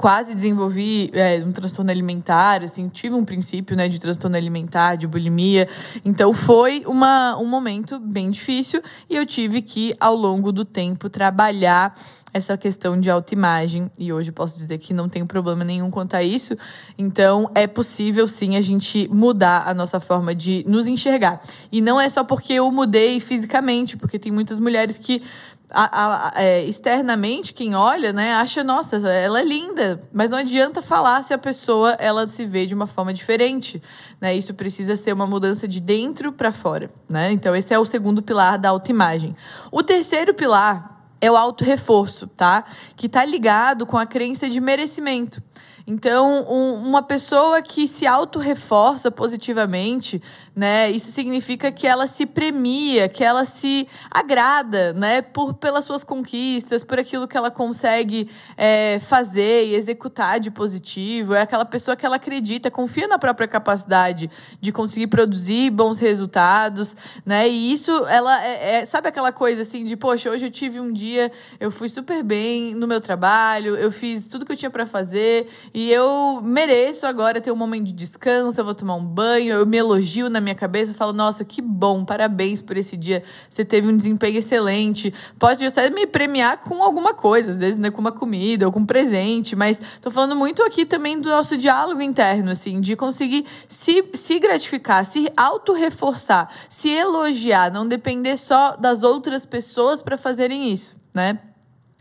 Quase 0.00 0.34
desenvolvi 0.34 1.10
é, 1.12 1.44
um 1.44 1.52
transtorno 1.52 1.90
alimentar, 1.90 2.62
assim, 2.62 2.88
tive 2.88 3.14
um 3.14 3.22
princípio, 3.22 3.76
né, 3.76 3.86
de 3.86 4.00
transtorno 4.00 4.34
alimentar, 4.34 4.96
de 4.96 5.06
bulimia. 5.06 5.68
Então, 6.02 6.32
foi 6.32 6.84
uma, 6.86 7.36
um 7.36 7.44
momento 7.44 7.98
bem 7.98 8.30
difícil 8.30 8.82
e 9.10 9.14
eu 9.14 9.26
tive 9.26 9.60
que, 9.60 9.94
ao 10.00 10.14
longo 10.14 10.52
do 10.52 10.64
tempo, 10.64 11.10
trabalhar 11.10 11.94
essa 12.32 12.56
questão 12.56 12.98
de 12.98 13.10
autoimagem 13.10 13.90
e 13.98 14.10
hoje 14.10 14.32
posso 14.32 14.56
dizer 14.56 14.78
que 14.78 14.94
não 14.94 15.06
tenho 15.06 15.26
problema 15.26 15.64
nenhum 15.64 15.90
quanto 15.90 16.14
a 16.14 16.22
isso. 16.22 16.56
Então, 16.96 17.50
é 17.54 17.66
possível 17.66 18.26
sim 18.26 18.56
a 18.56 18.60
gente 18.62 19.06
mudar 19.08 19.64
a 19.66 19.74
nossa 19.74 20.00
forma 20.00 20.34
de 20.34 20.64
nos 20.66 20.86
enxergar. 20.86 21.42
E 21.70 21.82
não 21.82 22.00
é 22.00 22.08
só 22.08 22.24
porque 22.24 22.54
eu 22.54 22.72
mudei 22.72 23.20
fisicamente, 23.20 23.98
porque 23.98 24.18
tem 24.18 24.32
muitas 24.32 24.58
mulheres 24.58 24.96
que 24.96 25.22
a, 25.72 26.30
a, 26.36 26.42
é, 26.42 26.64
externamente 26.64 27.54
quem 27.54 27.74
olha, 27.74 28.12
né, 28.12 28.34
acha, 28.34 28.64
nossa, 28.64 28.96
ela 29.08 29.40
é 29.40 29.44
linda, 29.44 30.00
mas 30.12 30.30
não 30.30 30.38
adianta 30.38 30.82
falar 30.82 31.22
se 31.22 31.32
a 31.32 31.38
pessoa 31.38 31.92
ela 31.92 32.26
se 32.28 32.44
vê 32.44 32.66
de 32.66 32.74
uma 32.74 32.86
forma 32.86 33.12
diferente, 33.12 33.82
né? 34.20 34.34
Isso 34.34 34.52
precisa 34.54 34.96
ser 34.96 35.12
uma 35.12 35.26
mudança 35.26 35.66
de 35.68 35.80
dentro 35.80 36.32
para 36.32 36.52
fora, 36.52 36.90
né? 37.08 37.30
Então 37.32 37.54
esse 37.54 37.72
é 37.72 37.78
o 37.78 37.84
segundo 37.84 38.22
pilar 38.22 38.58
da 38.58 38.70
autoimagem. 38.70 39.36
O 39.70 39.82
terceiro 39.82 40.34
pilar 40.34 41.00
é 41.20 41.30
o 41.30 41.36
auto-reforço, 41.36 42.26
tá? 42.26 42.64
Que 42.96 43.08
tá 43.08 43.24
ligado 43.24 43.86
com 43.86 43.98
a 43.98 44.06
crença 44.06 44.48
de 44.48 44.60
merecimento. 44.60 45.42
Então, 45.86 46.46
um, 46.48 46.74
uma 46.74 47.02
pessoa 47.02 47.60
que 47.62 47.88
se 47.88 48.06
auto-reforça 48.06 49.10
positivamente, 49.10 50.22
né? 50.54 50.90
Isso 50.90 51.10
significa 51.10 51.72
que 51.72 51.86
ela 51.86 52.06
se 52.06 52.26
premia, 52.26 53.08
que 53.08 53.24
ela 53.24 53.44
se 53.44 53.88
agrada, 54.10 54.92
né? 54.92 55.22
Por, 55.22 55.54
pelas 55.54 55.84
suas 55.84 56.04
conquistas, 56.04 56.84
por 56.84 56.98
aquilo 56.98 57.26
que 57.26 57.36
ela 57.36 57.50
consegue 57.50 58.28
é, 58.56 58.98
fazer 59.00 59.66
e 59.66 59.74
executar 59.74 60.38
de 60.38 60.50
positivo. 60.50 61.34
É 61.34 61.42
aquela 61.42 61.64
pessoa 61.64 61.96
que 61.96 62.04
ela 62.04 62.16
acredita, 62.16 62.70
confia 62.70 63.08
na 63.08 63.18
própria 63.18 63.48
capacidade 63.48 64.30
de 64.60 64.72
conseguir 64.72 65.06
produzir 65.06 65.70
bons 65.70 65.98
resultados, 65.98 66.96
né? 67.24 67.48
E 67.48 67.72
isso, 67.72 67.90
ela 68.06 68.44
é, 68.44 68.80
é, 68.80 68.84
sabe 68.84 69.08
aquela 69.08 69.32
coisa 69.32 69.62
assim 69.62 69.84
de, 69.84 69.96
poxa, 69.96 70.30
hoje 70.30 70.46
eu 70.46 70.50
tive 70.50 70.78
um 70.78 70.92
dia, 70.92 71.32
eu 71.58 71.70
fui 71.70 71.88
super 71.88 72.22
bem 72.22 72.74
no 72.74 72.86
meu 72.86 73.00
trabalho, 73.00 73.76
eu 73.76 73.90
fiz 73.90 74.26
tudo 74.26 74.44
que 74.44 74.52
eu 74.52 74.56
tinha 74.56 74.70
para 74.70 74.86
fazer 74.86 75.48
e 75.72 75.79
eu 75.88 76.40
mereço 76.42 77.06
agora 77.06 77.40
ter 77.40 77.52
um 77.52 77.56
momento 77.56 77.84
de 77.86 77.92
descanso, 77.92 78.60
eu 78.60 78.64
vou 78.64 78.74
tomar 78.74 78.96
um 78.96 79.06
banho, 79.06 79.54
eu 79.54 79.64
me 79.64 79.76
elogio 79.76 80.28
na 80.28 80.40
minha 80.40 80.54
cabeça, 80.54 80.90
eu 80.90 80.94
falo, 80.96 81.12
nossa, 81.12 81.44
que 81.44 81.62
bom, 81.62 82.04
parabéns 82.04 82.60
por 82.60 82.76
esse 82.76 82.96
dia, 82.96 83.22
você 83.48 83.64
teve 83.64 83.86
um 83.86 83.96
desempenho 83.96 84.38
excelente. 84.38 85.14
Pode 85.38 85.64
até 85.64 85.88
me 85.88 86.08
premiar 86.08 86.58
com 86.58 86.82
alguma 86.82 87.14
coisa, 87.14 87.52
às 87.52 87.58
vezes, 87.58 87.78
né, 87.78 87.88
com 87.88 88.00
uma 88.00 88.10
comida, 88.10 88.64
algum 88.64 88.84
presente, 88.84 89.54
mas 89.54 89.80
tô 90.00 90.10
falando 90.10 90.34
muito 90.34 90.60
aqui 90.64 90.84
também 90.84 91.20
do 91.20 91.28
nosso 91.28 91.56
diálogo 91.56 92.02
interno, 92.02 92.50
assim, 92.50 92.80
de 92.80 92.96
conseguir 92.96 93.46
se, 93.68 94.04
se 94.14 94.40
gratificar, 94.40 95.06
se 95.06 95.30
auto-reforçar, 95.36 96.50
se 96.68 96.90
elogiar, 96.90 97.70
não 97.70 97.86
depender 97.86 98.36
só 98.36 98.74
das 98.74 99.04
outras 99.04 99.44
pessoas 99.44 100.02
para 100.02 100.18
fazerem 100.18 100.72
isso, 100.72 100.96
né? 101.14 101.38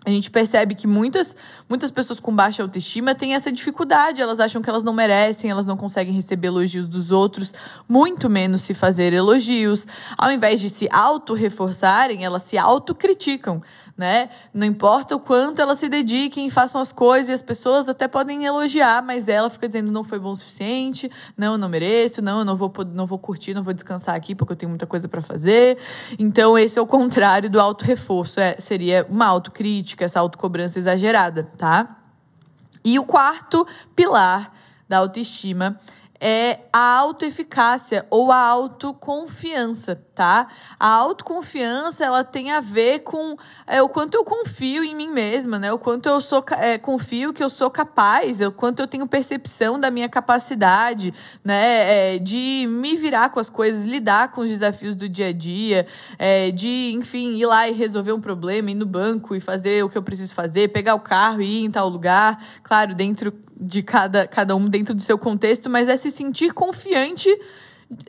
A 0.05 0.09
gente 0.09 0.31
percebe 0.31 0.75
que 0.75 0.87
muitas, 0.87 1.35
muitas 1.67 1.91
pessoas 1.91 2.21
com 2.21 2.33
baixa 2.33 2.63
autoestima 2.63 3.13
têm 3.13 3.35
essa 3.35 3.51
dificuldade. 3.51 4.21
Elas 4.21 4.39
acham 4.39 4.61
que 4.61 4.69
elas 4.69 4.81
não 4.81 4.93
merecem, 4.93 5.51
elas 5.51 5.67
não 5.67 5.75
conseguem 5.75 6.13
receber 6.13 6.47
elogios 6.47 6.87
dos 6.87 7.11
outros, 7.11 7.53
muito 7.87 8.29
menos 8.29 8.61
se 8.61 8.73
fazer 8.73 9.11
elogios. 9.11 9.85
Ao 10.17 10.31
invés 10.31 10.61
de 10.61 10.69
se 10.69 10.87
auto-reforçarem, 10.89 12.23
elas 12.23 12.43
se 12.43 12.57
autocriticam 12.57 13.61
né? 13.99 14.29
Não 14.53 14.65
importa 14.65 15.13
o 15.13 15.19
quanto 15.19 15.61
ela 15.61 15.75
se 15.75 15.89
dediquem, 15.89 16.49
façam 16.49 16.79
as 16.79 16.89
coisas, 16.89 17.27
e 17.27 17.33
as 17.33 17.41
pessoas 17.41 17.89
até 17.89 18.07
podem 18.07 18.45
elogiar, 18.45 19.03
mas 19.03 19.27
ela 19.27 19.49
fica 19.49 19.67
dizendo 19.67 19.91
não 19.91 20.05
foi 20.05 20.17
bom 20.17 20.31
o 20.31 20.37
suficiente, 20.37 21.11
não, 21.35 21.51
eu 21.51 21.57
não 21.57 21.67
mereço, 21.67 22.21
não, 22.21 22.39
eu 22.39 22.45
não 22.45 22.55
vou, 22.55 22.71
não 22.93 23.05
vou 23.05 23.19
curtir, 23.19 23.53
não 23.53 23.61
vou 23.61 23.73
descansar 23.73 24.15
aqui 24.15 24.33
porque 24.33 24.53
eu 24.53 24.55
tenho 24.55 24.69
muita 24.69 24.87
coisa 24.87 25.09
para 25.09 25.21
fazer. 25.21 25.77
Então, 26.17 26.57
esse 26.57 26.79
é 26.79 26.81
o 26.81 26.87
contrário 26.87 27.49
do 27.49 27.59
auto-reforço, 27.59 28.39
é, 28.39 28.55
seria 28.57 29.05
uma 29.09 29.25
autocrítica, 29.25 30.05
essa 30.05 30.21
autocobrança 30.21 30.79
exagerada, 30.79 31.51
tá? 31.57 31.97
E 32.85 32.97
o 32.97 33.03
quarto 33.03 33.67
pilar 33.93 34.53
da 34.87 34.99
autoestima 34.99 35.77
é 36.19 36.59
a 36.73 36.97
autoeficácia 36.97 38.05
ou 38.09 38.31
a 38.31 38.37
autoconfiança, 38.37 39.95
tá? 40.13 40.47
A 40.77 40.87
autoconfiança, 40.87 42.03
ela 42.03 42.23
tem 42.23 42.51
a 42.51 42.59
ver 42.59 42.99
com 42.99 43.37
é, 43.65 43.81
o 43.81 43.87
quanto 43.87 44.15
eu 44.15 44.25
confio 44.25 44.83
em 44.83 44.93
mim 44.93 45.09
mesma, 45.09 45.57
né? 45.57 45.71
O 45.71 45.79
quanto 45.79 46.09
eu 46.09 46.19
sou 46.19 46.43
é, 46.57 46.77
confio 46.77 47.31
que 47.31 47.43
eu 47.43 47.49
sou 47.49 47.69
capaz, 47.69 48.41
o 48.41 48.51
quanto 48.51 48.81
eu 48.81 48.87
tenho 48.87 49.07
percepção 49.07 49.79
da 49.79 49.89
minha 49.89 50.09
capacidade, 50.09 51.13
né? 51.43 52.15
É, 52.15 52.19
de 52.19 52.67
me 52.67 52.95
virar 52.95 53.29
com 53.29 53.39
as 53.39 53.49
coisas, 53.49 53.85
lidar 53.85 54.31
com 54.31 54.41
os 54.41 54.49
desafios 54.49 54.95
do 54.95 55.07
dia 55.07 55.27
a 55.27 55.33
dia, 55.33 55.87
é, 56.17 56.51
de, 56.51 56.91
enfim, 56.93 57.37
ir 57.37 57.45
lá 57.45 57.69
e 57.69 57.71
resolver 57.71 58.11
um 58.11 58.21
problema, 58.21 58.71
ir 58.71 58.75
no 58.75 58.85
banco 58.85 59.35
e 59.35 59.39
fazer 59.39 59.83
o 59.85 59.89
que 59.89 59.97
eu 59.97 60.03
preciso 60.03 60.35
fazer, 60.35 60.69
pegar 60.69 60.95
o 60.95 60.99
carro 60.99 61.41
e 61.41 61.61
ir 61.61 61.65
em 61.65 61.71
tal 61.71 61.87
lugar, 61.87 62.43
claro, 62.61 62.93
dentro 62.93 63.33
de 63.59 63.83
cada, 63.83 64.27
cada 64.27 64.55
um 64.55 64.69
dentro 64.69 64.93
do 64.93 65.01
seu 65.01 65.17
contexto, 65.17 65.69
mas 65.69 65.87
é 65.87 65.97
se 65.97 66.09
sentir 66.09 66.53
confiante 66.53 67.29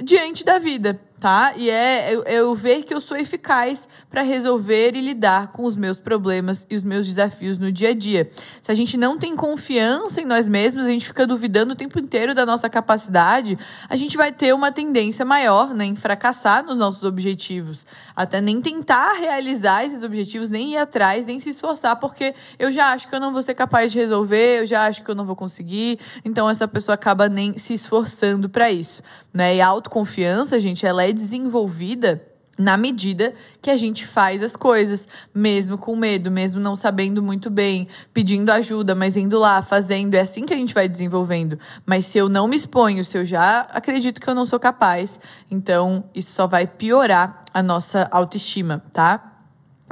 diante 0.03 0.45
da 0.45 0.59
vida 0.59 1.01
tá? 1.21 1.53
E 1.55 1.69
é 1.69 2.13
eu, 2.13 2.23
eu 2.25 2.55
ver 2.55 2.83
que 2.83 2.95
eu 2.95 3.01
sou 3.01 3.17
eficaz 3.17 3.87
para 4.09 4.23
resolver 4.23 4.97
e 4.97 5.01
lidar 5.03 5.49
com 5.49 5.67
os 5.67 5.77
meus 5.77 5.99
problemas 5.99 6.67
e 6.71 6.75
os 6.75 6.83
meus 6.83 7.07
desafios 7.07 7.59
no 7.59 7.71
dia 7.71 7.91
a 7.91 7.95
dia. 7.95 8.31
Se 8.63 8.73
a 8.73 8.75
gente 8.75 8.97
não 8.97 9.19
tem 9.19 9.37
confiança 9.37 10.23
em 10.23 10.25
nós 10.25 10.49
mesmos, 10.49 10.87
a 10.87 10.89
gente 10.89 11.07
fica 11.07 11.27
duvidando 11.27 11.75
o 11.75 11.77
tempo 11.77 11.99
inteiro 11.99 12.35
da 12.35 12.47
nossa 12.47 12.71
capacidade, 12.71 13.59
a 13.89 13.97
gente 13.97 14.17
vai 14.17 14.33
ter 14.33 14.55
uma 14.55 14.73
tendência 14.73 15.25
maior 15.25 15.75
né, 15.75 15.85
em 15.85 15.95
fracassar 15.95 16.65
nos 16.65 16.79
nossos 16.79 17.05
objetivos. 17.05 17.85
Até 18.17 18.41
nem 18.41 18.63
tentar 18.63 19.13
realizar 19.13 19.85
esses 19.85 20.03
objetivos, 20.03 20.49
nem 20.49 20.73
ir 20.73 20.79
atrás, 20.79 21.27
nem 21.27 21.39
se 21.39 21.51
esforçar, 21.51 21.97
porque 21.97 22.35
eu 22.59 22.73
já 22.73 22.93
acho 22.93 23.09
que 23.09 23.15
eu 23.15 23.21
não 23.21 23.33
vou 23.33 23.43
ser 23.43 23.55
capaz 23.55 23.93
de 23.93 23.99
resolver, 23.99 24.61
eu 24.61 24.67
já 24.67 24.87
acho 24.87 25.03
que 25.03 25.11
eu 25.11 25.15
não 25.15 25.27
vou 25.27 25.37
conseguir. 25.37 25.99
Então 26.25 26.49
essa 26.49 26.67
pessoa 26.67 26.95
acaba 26.95 27.29
nem 27.29 27.59
se 27.59 27.75
esforçando 27.75 28.49
para 28.49 28.71
isso. 28.71 29.03
Né? 29.33 29.57
E 29.57 29.61
a 29.61 29.67
autoconfiança, 29.69 30.59
gente, 30.59 30.87
ela 30.87 31.05
é 31.05 31.10
é 31.11 31.13
desenvolvida 31.13 32.27
na 32.61 32.77
medida 32.77 33.33
que 33.63 33.71
a 33.71 33.77
gente 33.77 34.07
faz 34.07 34.43
as 34.43 34.55
coisas, 34.55 35.09
mesmo 35.35 35.79
com 35.79 35.97
medo, 35.97 36.31
mesmo 36.31 36.61
não 36.61 36.77
sabendo 36.77 37.23
muito 37.23 37.49
bem, 37.49 37.89
pedindo 38.13 38.51
ajuda, 38.51 38.95
mas 38.95 39.17
indo 39.17 39.39
lá, 39.39 39.63
fazendo. 39.63 40.15
É 40.15 40.21
assim 40.21 40.45
que 40.45 40.53
a 40.53 40.57
gente 40.57 40.75
vai 40.75 40.87
desenvolvendo. 40.87 41.59
Mas 41.87 42.05
se 42.05 42.19
eu 42.19 42.29
não 42.29 42.47
me 42.47 42.57
exponho, 42.57 43.03
se 43.03 43.17
eu 43.17 43.25
já 43.25 43.61
acredito 43.73 44.21
que 44.21 44.29
eu 44.29 44.35
não 44.35 44.45
sou 44.45 44.61
capaz, 44.61 45.19
então 45.51 46.05
isso 46.15 46.33
só 46.33 46.47
vai 46.47 46.67
piorar 46.67 47.45
a 47.53 47.63
nossa 47.63 48.07
autoestima, 48.13 48.85
tá? 48.93 49.30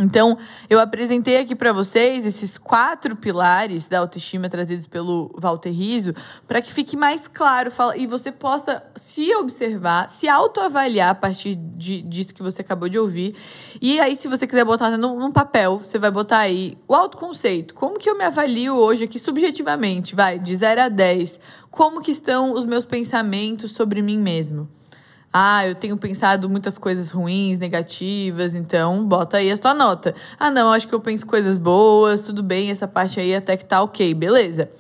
Então, 0.00 0.38
eu 0.70 0.78
apresentei 0.78 1.38
aqui 1.38 1.56
para 1.56 1.72
vocês 1.72 2.24
esses 2.24 2.56
quatro 2.56 3.16
pilares 3.16 3.88
da 3.88 3.98
autoestima 3.98 4.48
trazidos 4.48 4.86
pelo 4.86 5.34
Walter 5.36 5.70
Riso, 5.70 6.14
para 6.46 6.62
que 6.62 6.72
fique 6.72 6.96
mais 6.96 7.26
claro 7.26 7.72
e 7.96 8.06
você 8.06 8.30
possa 8.30 8.80
se 8.94 9.34
observar, 9.34 10.08
se 10.08 10.28
autoavaliar 10.28 11.10
a 11.10 11.14
partir 11.16 11.56
de, 11.56 12.00
disso 12.02 12.32
que 12.32 12.42
você 12.42 12.62
acabou 12.62 12.88
de 12.88 12.96
ouvir. 12.96 13.34
E 13.80 13.98
aí, 13.98 14.14
se 14.14 14.28
você 14.28 14.46
quiser 14.46 14.64
botar 14.64 14.96
num, 14.96 15.18
num 15.18 15.32
papel, 15.32 15.80
você 15.80 15.98
vai 15.98 16.12
botar 16.12 16.38
aí 16.38 16.78
o 16.86 16.94
autoconceito. 16.94 17.74
Como 17.74 17.98
que 17.98 18.08
eu 18.08 18.16
me 18.16 18.24
avalio 18.24 18.76
hoje 18.76 19.02
aqui 19.02 19.18
subjetivamente? 19.18 20.14
Vai, 20.14 20.38
de 20.38 20.54
0 20.54 20.82
a 20.82 20.88
10. 20.88 21.40
Como 21.72 22.00
que 22.00 22.12
estão 22.12 22.52
os 22.52 22.64
meus 22.64 22.84
pensamentos 22.84 23.72
sobre 23.72 24.00
mim 24.00 24.20
mesmo? 24.20 24.68
Ah, 25.32 25.66
eu 25.66 25.74
tenho 25.74 25.96
pensado 25.98 26.48
muitas 26.48 26.78
coisas 26.78 27.10
ruins, 27.10 27.58
negativas, 27.58 28.54
então 28.54 29.06
bota 29.06 29.36
aí 29.36 29.50
a 29.50 29.56
sua 29.56 29.74
nota. 29.74 30.14
Ah, 30.38 30.50
não, 30.50 30.72
acho 30.72 30.88
que 30.88 30.94
eu 30.94 31.00
penso 31.00 31.26
coisas 31.26 31.58
boas, 31.58 32.22
tudo 32.22 32.42
bem, 32.42 32.70
essa 32.70 32.88
parte 32.88 33.20
aí 33.20 33.34
até 33.34 33.56
que 33.56 33.64
tá 33.64 33.82
ok, 33.82 34.14
beleza. 34.14 34.70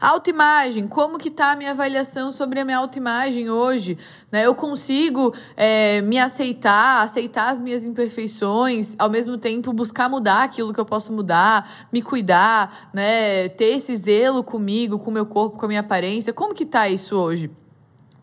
Autoimagem, 0.00 0.88
como 0.88 1.16
que 1.16 1.30
tá 1.30 1.52
a 1.52 1.56
minha 1.56 1.70
avaliação 1.70 2.32
sobre 2.32 2.58
a 2.58 2.64
minha 2.64 2.78
autoimagem 2.78 3.48
hoje? 3.48 3.96
Né? 4.32 4.44
Eu 4.44 4.52
consigo 4.52 5.32
é, 5.56 6.02
me 6.02 6.18
aceitar, 6.18 7.04
aceitar 7.04 7.50
as 7.52 7.60
minhas 7.60 7.86
imperfeições, 7.86 8.96
ao 8.98 9.08
mesmo 9.08 9.38
tempo 9.38 9.72
buscar 9.72 10.08
mudar 10.08 10.42
aquilo 10.42 10.74
que 10.74 10.80
eu 10.80 10.84
posso 10.84 11.12
mudar, 11.12 11.86
me 11.92 12.02
cuidar, 12.02 12.90
né? 12.92 13.48
ter 13.50 13.76
esse 13.76 13.94
zelo 13.94 14.42
comigo, 14.42 14.98
com 14.98 15.08
o 15.08 15.14
meu 15.14 15.24
corpo, 15.24 15.56
com 15.56 15.66
a 15.66 15.68
minha 15.68 15.80
aparência. 15.80 16.32
Como 16.32 16.52
que 16.52 16.66
tá 16.66 16.88
isso 16.88 17.16
hoje? 17.16 17.48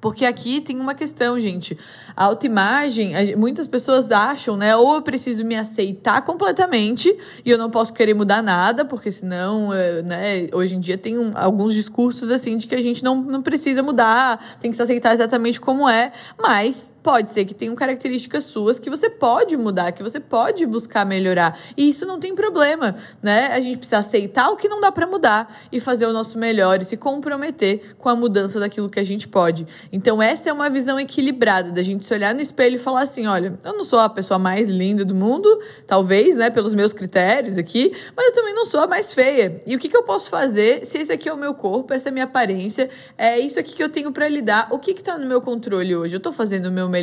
Porque 0.01 0.25
aqui 0.25 0.61
tem 0.61 0.79
uma 0.79 0.95
questão, 0.95 1.37
gente. 1.39 1.77
A 2.15 2.25
autoimagem, 2.25 3.13
muitas 3.35 3.67
pessoas 3.67 4.11
acham, 4.11 4.55
né? 4.55 4.75
Ou 4.75 4.95
eu 4.95 5.01
preciso 5.01 5.43
me 5.43 5.55
aceitar 5.55 6.21
completamente 6.21 7.13
e 7.43 7.49
eu 7.49 7.57
não 7.57 7.69
posso 7.69 7.93
querer 7.93 8.13
mudar 8.13 8.41
nada, 8.41 8.85
porque 8.85 9.11
senão, 9.11 9.73
eh, 9.73 10.01
né? 10.01 10.47
Hoje 10.53 10.75
em 10.75 10.79
dia 10.79 10.97
tem 10.97 11.17
um, 11.17 11.31
alguns 11.35 11.73
discursos 11.73 12.31
assim 12.31 12.57
de 12.57 12.65
que 12.65 12.75
a 12.75 12.81
gente 12.81 13.03
não, 13.03 13.21
não 13.21 13.41
precisa 13.41 13.83
mudar, 13.83 14.57
tem 14.59 14.71
que 14.71 14.77
se 14.77 14.83
aceitar 14.83 15.13
exatamente 15.13 15.59
como 15.59 15.89
é. 15.89 16.13
Mas 16.41 16.93
pode 17.09 17.31
ser 17.31 17.43
que 17.43 17.55
tenham 17.55 17.73
características 17.73 18.43
suas 18.43 18.79
que 18.79 18.87
você 18.87 19.09
pode 19.09 19.57
mudar, 19.57 19.91
que 19.91 20.03
você 20.03 20.19
pode 20.19 20.63
buscar 20.67 21.03
melhorar. 21.03 21.57
E 21.75 21.89
isso 21.89 22.05
não 22.05 22.19
tem 22.19 22.35
problema, 22.35 22.93
né? 23.19 23.47
A 23.47 23.59
gente 23.59 23.79
precisa 23.79 23.97
aceitar 23.97 24.49
o 24.49 24.55
que 24.55 24.69
não 24.69 24.79
dá 24.79 24.91
para 24.91 25.07
mudar 25.07 25.57
e 25.71 25.79
fazer 25.79 26.05
o 26.05 26.13
nosso 26.13 26.37
melhor 26.37 26.83
e 26.83 26.85
se 26.85 26.95
comprometer 26.95 27.95
com 27.97 28.09
a 28.09 28.15
mudança 28.15 28.59
daquilo 28.59 28.87
que 28.87 28.99
a 28.99 29.03
gente 29.03 29.27
pode. 29.27 29.65
Então, 29.91 30.21
essa 30.21 30.51
é 30.51 30.53
uma 30.53 30.69
visão 30.69 30.99
equilibrada 30.99 31.71
da 31.71 31.81
gente 31.81 32.05
se 32.05 32.13
olhar 32.13 32.31
no 32.35 32.41
espelho 32.41 32.75
e 32.75 32.77
falar 32.77 33.01
assim: 33.01 33.25
olha, 33.25 33.57
eu 33.63 33.73
não 33.73 33.83
sou 33.83 33.97
a 33.97 34.07
pessoa 34.07 34.37
mais 34.37 34.69
linda 34.69 35.03
do 35.03 35.15
mundo, 35.15 35.49
talvez, 35.87 36.35
né, 36.35 36.51
pelos 36.51 36.75
meus 36.75 36.93
critérios 36.93 37.57
aqui, 37.57 37.91
mas 38.15 38.27
eu 38.27 38.33
também 38.33 38.53
não 38.53 38.67
sou 38.67 38.81
a 38.81 38.87
mais 38.87 39.11
feia. 39.11 39.59
E 39.65 39.75
o 39.75 39.79
que, 39.79 39.89
que 39.89 39.97
eu 39.97 40.03
posso 40.03 40.29
fazer 40.29 40.85
se 40.85 40.99
esse 40.99 41.11
aqui 41.11 41.27
é 41.27 41.33
o 41.33 41.37
meu 41.37 41.55
corpo, 41.55 41.91
essa 41.91 42.09
é 42.09 42.11
a 42.11 42.13
minha 42.13 42.25
aparência, 42.25 42.87
é 43.17 43.39
isso 43.39 43.59
aqui 43.59 43.73
que 43.73 43.81
eu 43.81 43.89
tenho 43.89 44.11
para 44.11 44.29
lidar? 44.29 44.67
O 44.69 44.77
que, 44.77 44.93
que 44.93 45.01
tá 45.01 45.17
no 45.17 45.25
meu 45.25 45.41
controle 45.41 45.95
hoje? 45.95 46.15
Eu 46.15 46.19
tô 46.19 46.31
fazendo 46.31 46.67
o 46.67 46.71
meu 46.71 46.87
melhor? 46.87 46.98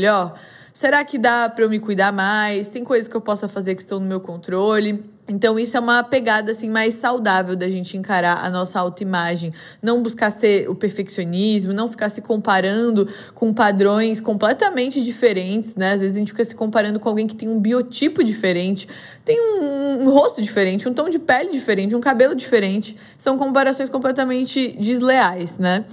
Será 0.76 1.02
que 1.04 1.16
dá 1.16 1.48
para 1.48 1.64
eu 1.64 1.70
me 1.70 1.78
cuidar 1.78 2.12
mais? 2.12 2.68
Tem 2.68 2.84
coisas 2.84 3.08
que 3.08 3.16
eu 3.16 3.20
possa 3.22 3.48
fazer 3.48 3.74
que 3.74 3.80
estão 3.80 3.98
no 3.98 4.04
meu 4.04 4.20
controle? 4.20 5.02
Então, 5.26 5.58
isso 5.58 5.74
é 5.74 5.80
uma 5.80 6.04
pegada 6.04 6.52
assim 6.52 6.68
mais 6.68 6.94
saudável 6.94 7.56
da 7.56 7.66
gente 7.68 7.96
encarar 7.96 8.44
a 8.44 8.50
nossa 8.50 8.78
autoimagem. 8.78 9.54
Não 9.82 10.02
buscar 10.02 10.30
ser 10.30 10.68
o 10.68 10.74
perfeccionismo, 10.74 11.72
não 11.72 11.88
ficar 11.88 12.10
se 12.10 12.20
comparando 12.20 13.08
com 13.34 13.54
padrões 13.54 14.20
completamente 14.20 15.02
diferentes, 15.02 15.74
né? 15.74 15.94
Às 15.94 16.00
vezes 16.00 16.14
a 16.14 16.18
gente 16.18 16.32
fica 16.32 16.44
se 16.44 16.54
comparando 16.54 17.00
com 17.00 17.08
alguém 17.08 17.26
que 17.26 17.34
tem 17.34 17.48
um 17.48 17.58
biotipo 17.58 18.22
diferente, 18.22 18.86
tem 19.24 19.40
um, 19.40 20.02
um 20.02 20.10
rosto 20.10 20.42
diferente, 20.42 20.86
um 20.86 20.92
tom 20.92 21.08
de 21.08 21.18
pele 21.18 21.50
diferente, 21.50 21.96
um 21.96 22.00
cabelo 22.00 22.34
diferente. 22.34 22.96
São 23.16 23.36
comparações 23.38 23.88
completamente 23.88 24.76
desleais, 24.78 25.56
né? 25.56 25.86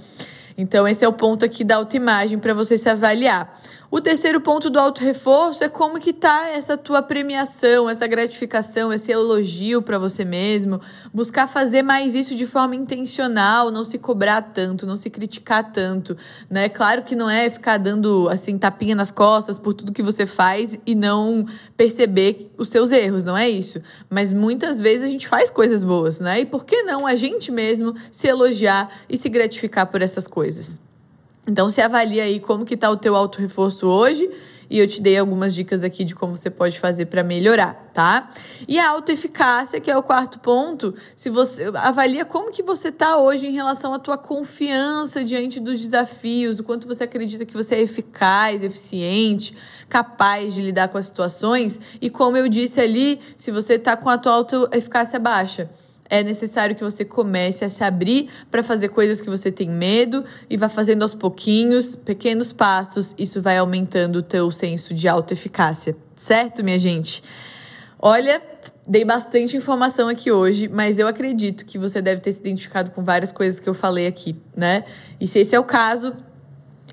Então, 0.56 0.86
esse 0.86 1.04
é 1.04 1.08
o 1.08 1.12
ponto 1.12 1.44
aqui 1.44 1.64
da 1.64 1.76
autoimagem 1.76 2.38
para 2.38 2.54
você 2.54 2.78
se 2.78 2.88
avaliar. 2.88 3.58
O 3.94 4.00
terceiro 4.00 4.40
ponto 4.40 4.68
do 4.68 4.80
auto-reforço 4.80 5.62
é 5.62 5.68
como 5.68 6.00
que 6.00 6.12
tá 6.12 6.48
essa 6.48 6.76
tua 6.76 7.00
premiação, 7.00 7.88
essa 7.88 8.08
gratificação, 8.08 8.92
esse 8.92 9.12
elogio 9.12 9.80
para 9.80 10.00
você 10.00 10.24
mesmo. 10.24 10.80
Buscar 11.12 11.46
fazer 11.46 11.80
mais 11.84 12.12
isso 12.12 12.34
de 12.34 12.44
forma 12.44 12.74
intencional, 12.74 13.70
não 13.70 13.84
se 13.84 13.96
cobrar 13.96 14.42
tanto, 14.42 14.84
não 14.84 14.96
se 14.96 15.08
criticar 15.08 15.70
tanto, 15.70 16.16
né? 16.50 16.68
Claro 16.68 17.04
que 17.04 17.14
não 17.14 17.30
é 17.30 17.48
ficar 17.48 17.78
dando 17.78 18.28
assim 18.30 18.58
tapinha 18.58 18.96
nas 18.96 19.12
costas 19.12 19.60
por 19.60 19.72
tudo 19.72 19.92
que 19.92 20.02
você 20.02 20.26
faz 20.26 20.76
e 20.84 20.96
não 20.96 21.46
perceber 21.76 22.50
os 22.58 22.70
seus 22.70 22.90
erros, 22.90 23.22
não 23.22 23.36
é 23.36 23.48
isso. 23.48 23.80
Mas 24.10 24.32
muitas 24.32 24.80
vezes 24.80 25.04
a 25.04 25.08
gente 25.08 25.28
faz 25.28 25.50
coisas 25.50 25.84
boas, 25.84 26.18
né? 26.18 26.40
E 26.40 26.46
por 26.46 26.64
que 26.64 26.82
não 26.82 27.06
a 27.06 27.14
gente 27.14 27.52
mesmo 27.52 27.94
se 28.10 28.26
elogiar 28.26 28.90
e 29.08 29.16
se 29.16 29.28
gratificar 29.28 29.86
por 29.86 30.02
essas 30.02 30.26
coisas? 30.26 30.82
Então, 31.48 31.68
se 31.68 31.80
avalia 31.82 32.24
aí 32.24 32.40
como 32.40 32.64
que 32.64 32.76
tá 32.76 32.88
o 32.90 32.96
teu 32.96 33.14
auto-reforço 33.14 33.86
hoje 33.86 34.30
e 34.70 34.78
eu 34.78 34.88
te 34.88 35.00
dei 35.00 35.18
algumas 35.18 35.54
dicas 35.54 35.84
aqui 35.84 36.04
de 36.04 36.14
como 36.14 36.36
você 36.36 36.50
pode 36.50 36.80
fazer 36.80 37.06
para 37.06 37.22
melhorar, 37.22 37.90
tá? 37.92 38.28
E 38.66 38.78
a 38.78 38.88
autoeficácia, 38.88 39.78
que 39.78 39.90
é 39.90 39.96
o 39.96 40.02
quarto 40.02 40.38
ponto, 40.38 40.94
se 41.14 41.28
você 41.28 41.70
avalia 41.74 42.24
como 42.24 42.50
que 42.50 42.62
você 42.62 42.90
tá 42.90 43.18
hoje 43.18 43.46
em 43.46 43.52
relação 43.52 43.92
à 43.92 43.98
tua 43.98 44.16
confiança 44.16 45.22
diante 45.22 45.60
dos 45.60 45.80
desafios, 45.80 46.58
o 46.58 46.64
quanto 46.64 46.88
você 46.88 47.04
acredita 47.04 47.44
que 47.44 47.54
você 47.54 47.74
é 47.74 47.80
eficaz, 47.82 48.62
eficiente, 48.62 49.54
capaz 49.88 50.54
de 50.54 50.62
lidar 50.62 50.88
com 50.88 50.96
as 50.96 51.06
situações 51.06 51.78
e 52.00 52.08
como 52.08 52.36
eu 52.36 52.48
disse 52.48 52.80
ali, 52.80 53.20
se 53.36 53.50
você 53.50 53.78
tá 53.78 53.96
com 53.96 54.08
a 54.08 54.16
tua 54.16 54.32
autoeficácia 54.32 55.18
baixa, 55.18 55.70
é 56.14 56.22
necessário 56.22 56.76
que 56.76 56.84
você 56.84 57.04
comece 57.04 57.64
a 57.64 57.68
se 57.68 57.82
abrir 57.82 58.28
para 58.48 58.62
fazer 58.62 58.88
coisas 58.88 59.20
que 59.20 59.28
você 59.28 59.50
tem 59.50 59.68
medo 59.68 60.24
e 60.48 60.56
vá 60.56 60.68
fazendo 60.68 61.02
aos 61.02 61.14
pouquinhos, 61.14 61.96
pequenos 61.96 62.52
passos, 62.52 63.14
isso 63.18 63.42
vai 63.42 63.58
aumentando 63.58 64.20
o 64.20 64.22
teu 64.22 64.48
senso 64.52 64.94
de 64.94 65.08
autoeficácia, 65.08 65.96
certo, 66.14 66.62
minha 66.62 66.78
gente? 66.78 67.20
Olha, 67.98 68.40
dei 68.86 69.04
bastante 69.04 69.56
informação 69.56 70.08
aqui 70.08 70.30
hoje, 70.30 70.68
mas 70.68 71.00
eu 71.00 71.08
acredito 71.08 71.66
que 71.66 71.78
você 71.78 72.00
deve 72.00 72.20
ter 72.20 72.30
se 72.30 72.38
identificado 72.38 72.92
com 72.92 73.02
várias 73.02 73.32
coisas 73.32 73.58
que 73.58 73.68
eu 73.68 73.74
falei 73.74 74.06
aqui, 74.06 74.36
né? 74.56 74.84
E 75.20 75.26
se 75.26 75.40
esse 75.40 75.56
é 75.56 75.58
o 75.58 75.64
caso, 75.64 76.14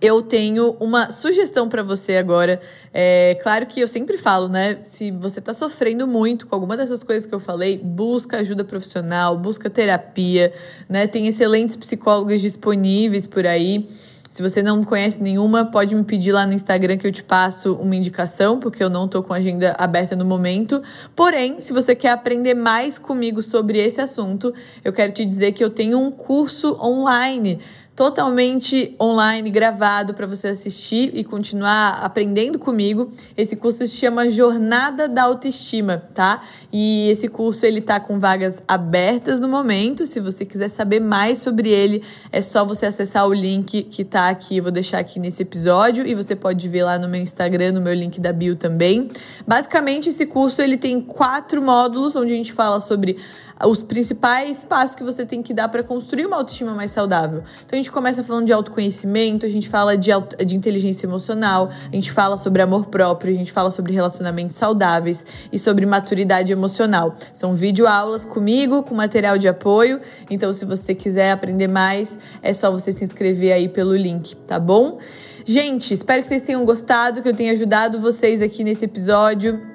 eu 0.02 0.22
tenho 0.24 0.76
uma 0.80 1.12
sugestão 1.12 1.70
para 1.70 1.84
você 1.84 2.18
agora. 2.18 2.60
É 2.92 3.38
claro 3.44 3.68
que 3.68 3.80
eu 3.80 3.88
sempre 3.88 4.18
falo, 4.18 4.50
né? 4.50 4.80
Se 4.84 5.12
você 5.12 5.40
está 5.40 5.54
sofrendo 5.54 6.08
muito 6.08 6.48
com 6.48 6.56
alguma 6.56 6.76
dessas 6.76 7.04
coisas 7.04 7.28
que 7.28 7.36
eu 7.36 7.40
falei, 7.40 7.78
busca 7.78 8.38
ajuda 8.38 8.64
profissional, 8.64 9.38
busca 9.38 9.70
terapia, 9.70 10.52
né? 10.90 11.06
Tem 11.06 11.28
excelentes 11.28 11.76
psicólogos 11.76 12.42
disponíveis 12.42 13.28
por 13.28 13.46
aí. 13.46 13.88
Se 14.32 14.42
você 14.42 14.64
não 14.64 14.82
conhece 14.82 15.22
nenhuma, 15.22 15.66
pode 15.66 15.94
me 15.94 16.06
pedir 16.06 16.32
lá 16.32 16.48
no 16.48 16.54
Instagram 16.54 16.98
que 16.98 17.06
eu 17.06 17.12
te 17.12 17.22
passo 17.22 17.74
uma 17.74 17.94
indicação, 17.94 18.60
porque 18.60 18.82
eu 18.82 18.90
não 18.90 19.06
tô 19.06 19.22
com 19.22 19.34
agenda 19.34 19.76
aberta 19.78 20.16
no 20.16 20.24
momento. 20.24 20.82
Porém, 21.14 21.60
se 21.60 21.74
você 21.74 21.94
quer 21.94 22.12
aprender 22.12 22.54
mais 22.54 22.98
comigo 22.98 23.44
sobre 23.44 23.78
esse 23.78 24.00
assunto, 24.00 24.54
eu 24.86 24.94
quero 24.94 25.12
te 25.12 25.26
dizer 25.26 25.52
que 25.52 25.62
eu 25.62 25.70
tenho 25.70 26.00
um 26.00 26.10
curso 26.10 26.78
online 26.82 27.60
totalmente 28.02 28.96
online, 29.00 29.48
gravado 29.52 30.16
para 30.16 30.26
você 30.26 30.48
assistir 30.48 31.12
e 31.14 31.24
continuar 31.24 32.00
aprendendo 32.04 32.58
comigo. 32.58 33.12
Esse 33.38 33.56
curso 33.56 33.86
se 33.86 33.90
chama 33.90 34.28
Jornada 34.28 35.08
da 35.08 35.22
Autoestima, 35.22 36.02
tá? 36.12 36.42
E 36.74 37.12
esse 37.12 37.28
curso 37.28 37.64
ele 37.64 37.80
tá 37.80 38.00
com 38.00 38.20
vagas 38.20 38.60
abertas 38.68 39.40
no 39.40 39.48
momento. 39.48 40.08
Se 40.08 40.20
você 40.20 40.44
quiser 40.44 40.70
saber 40.70 41.00
mais 41.00 41.38
sobre 41.38 41.70
ele, 41.70 42.02
é 42.32 42.42
só 42.42 42.66
você 42.66 42.88
acessar 42.88 43.28
o 43.28 43.34
link 43.36 43.84
que 43.84 44.04
tá 44.04 44.30
aqui, 44.30 44.60
vou 44.60 44.72
deixar 44.72 44.98
aqui 44.98 45.20
nesse 45.20 45.44
episódio 45.44 46.04
e 46.04 46.16
você 46.16 46.36
pode 46.36 46.68
ver 46.68 46.84
lá 46.84 46.98
no 46.98 47.08
meu 47.08 47.22
Instagram, 47.22 47.74
no 47.74 47.82
meu 47.82 47.94
link 47.94 48.20
da 48.20 48.34
bio 48.34 48.56
também. 48.56 49.12
Basicamente, 49.46 50.10
esse 50.10 50.26
curso 50.26 50.60
ele 50.60 50.76
tem 50.76 51.00
quatro 51.00 51.62
módulos 51.62 52.16
onde 52.16 52.34
a 52.34 52.36
gente 52.36 52.52
fala 52.52 52.80
sobre 52.80 53.20
os 53.68 53.82
principais 53.82 54.66
passos 54.66 54.96
que 54.96 55.04
você 55.04 55.26
tem 55.26 55.42
que 55.42 55.54
dar 55.54 55.70
para 55.70 55.84
construir 55.84 56.26
uma 56.26 56.38
autoestima 56.38 56.74
mais 56.74 56.92
saudável. 56.92 57.44
Então 57.66 57.74
a 57.74 57.76
gente 57.78 57.92
começa 57.92 58.24
falando 58.24 58.46
de 58.46 58.54
autoconhecimento, 58.54 59.46
a 59.46 59.50
gente 59.50 59.70
fala 59.70 59.98
de, 59.98 60.12
de 60.46 60.56
inteligência 60.56 61.06
emocional, 61.06 61.70
a 61.92 61.96
gente 61.96 62.12
fala 62.12 62.38
sobre 62.38 62.62
amor 62.62 62.88
próprio, 62.88 63.34
a 63.34 63.38
gente 63.38 63.52
fala 63.52 63.72
sobre 63.72 63.94
relacionamentos 63.94 64.56
saudáveis 64.56 65.26
e 65.52 65.60
sobre 65.60 65.86
maturidade 65.86 66.52
emocional. 66.52 67.16
São 67.34 67.54
videoaulas 67.54 68.26
comigo, 68.26 68.84
com 68.84 68.96
material 68.96 69.38
de 69.38 69.48
apoio. 69.48 70.02
Então, 70.30 70.54
se 70.54 70.66
você 70.66 70.94
quiser 70.94 71.32
aprender 71.32 71.68
mais, 71.68 72.18
é 72.42 72.54
só 72.54 72.72
você 72.72 72.92
se 72.92 73.04
inscrever 73.04 73.54
aí 73.54 73.68
pelo 73.68 73.96
link, 73.96 74.36
tá 74.36 74.60
bom? 74.60 74.98
Gente, 75.46 75.94
espero 75.94 76.22
que 76.22 76.28
vocês 76.28 76.42
tenham 76.42 76.64
gostado, 76.66 77.22
que 77.22 77.28
eu 77.28 77.36
tenha 77.36 77.52
ajudado 77.52 78.00
vocês 78.00 78.42
aqui 78.42 78.64
nesse 78.64 78.86
episódio. 78.86 79.71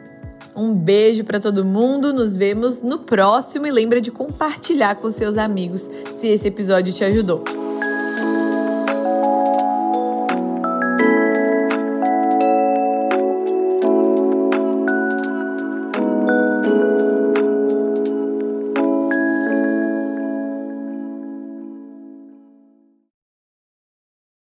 Um 0.54 0.74
beijo 0.74 1.24
para 1.24 1.38
todo 1.38 1.64
mundo, 1.64 2.12
nos 2.12 2.36
vemos 2.36 2.80
no 2.80 3.00
próximo 3.00 3.66
e 3.66 3.70
lembra 3.70 4.00
de 4.00 4.10
compartilhar 4.10 4.96
com 4.96 5.10
seus 5.10 5.36
amigos 5.36 5.88
se 6.12 6.28
esse 6.28 6.48
episódio 6.48 6.92
te 6.92 7.04
ajudou. 7.04 7.65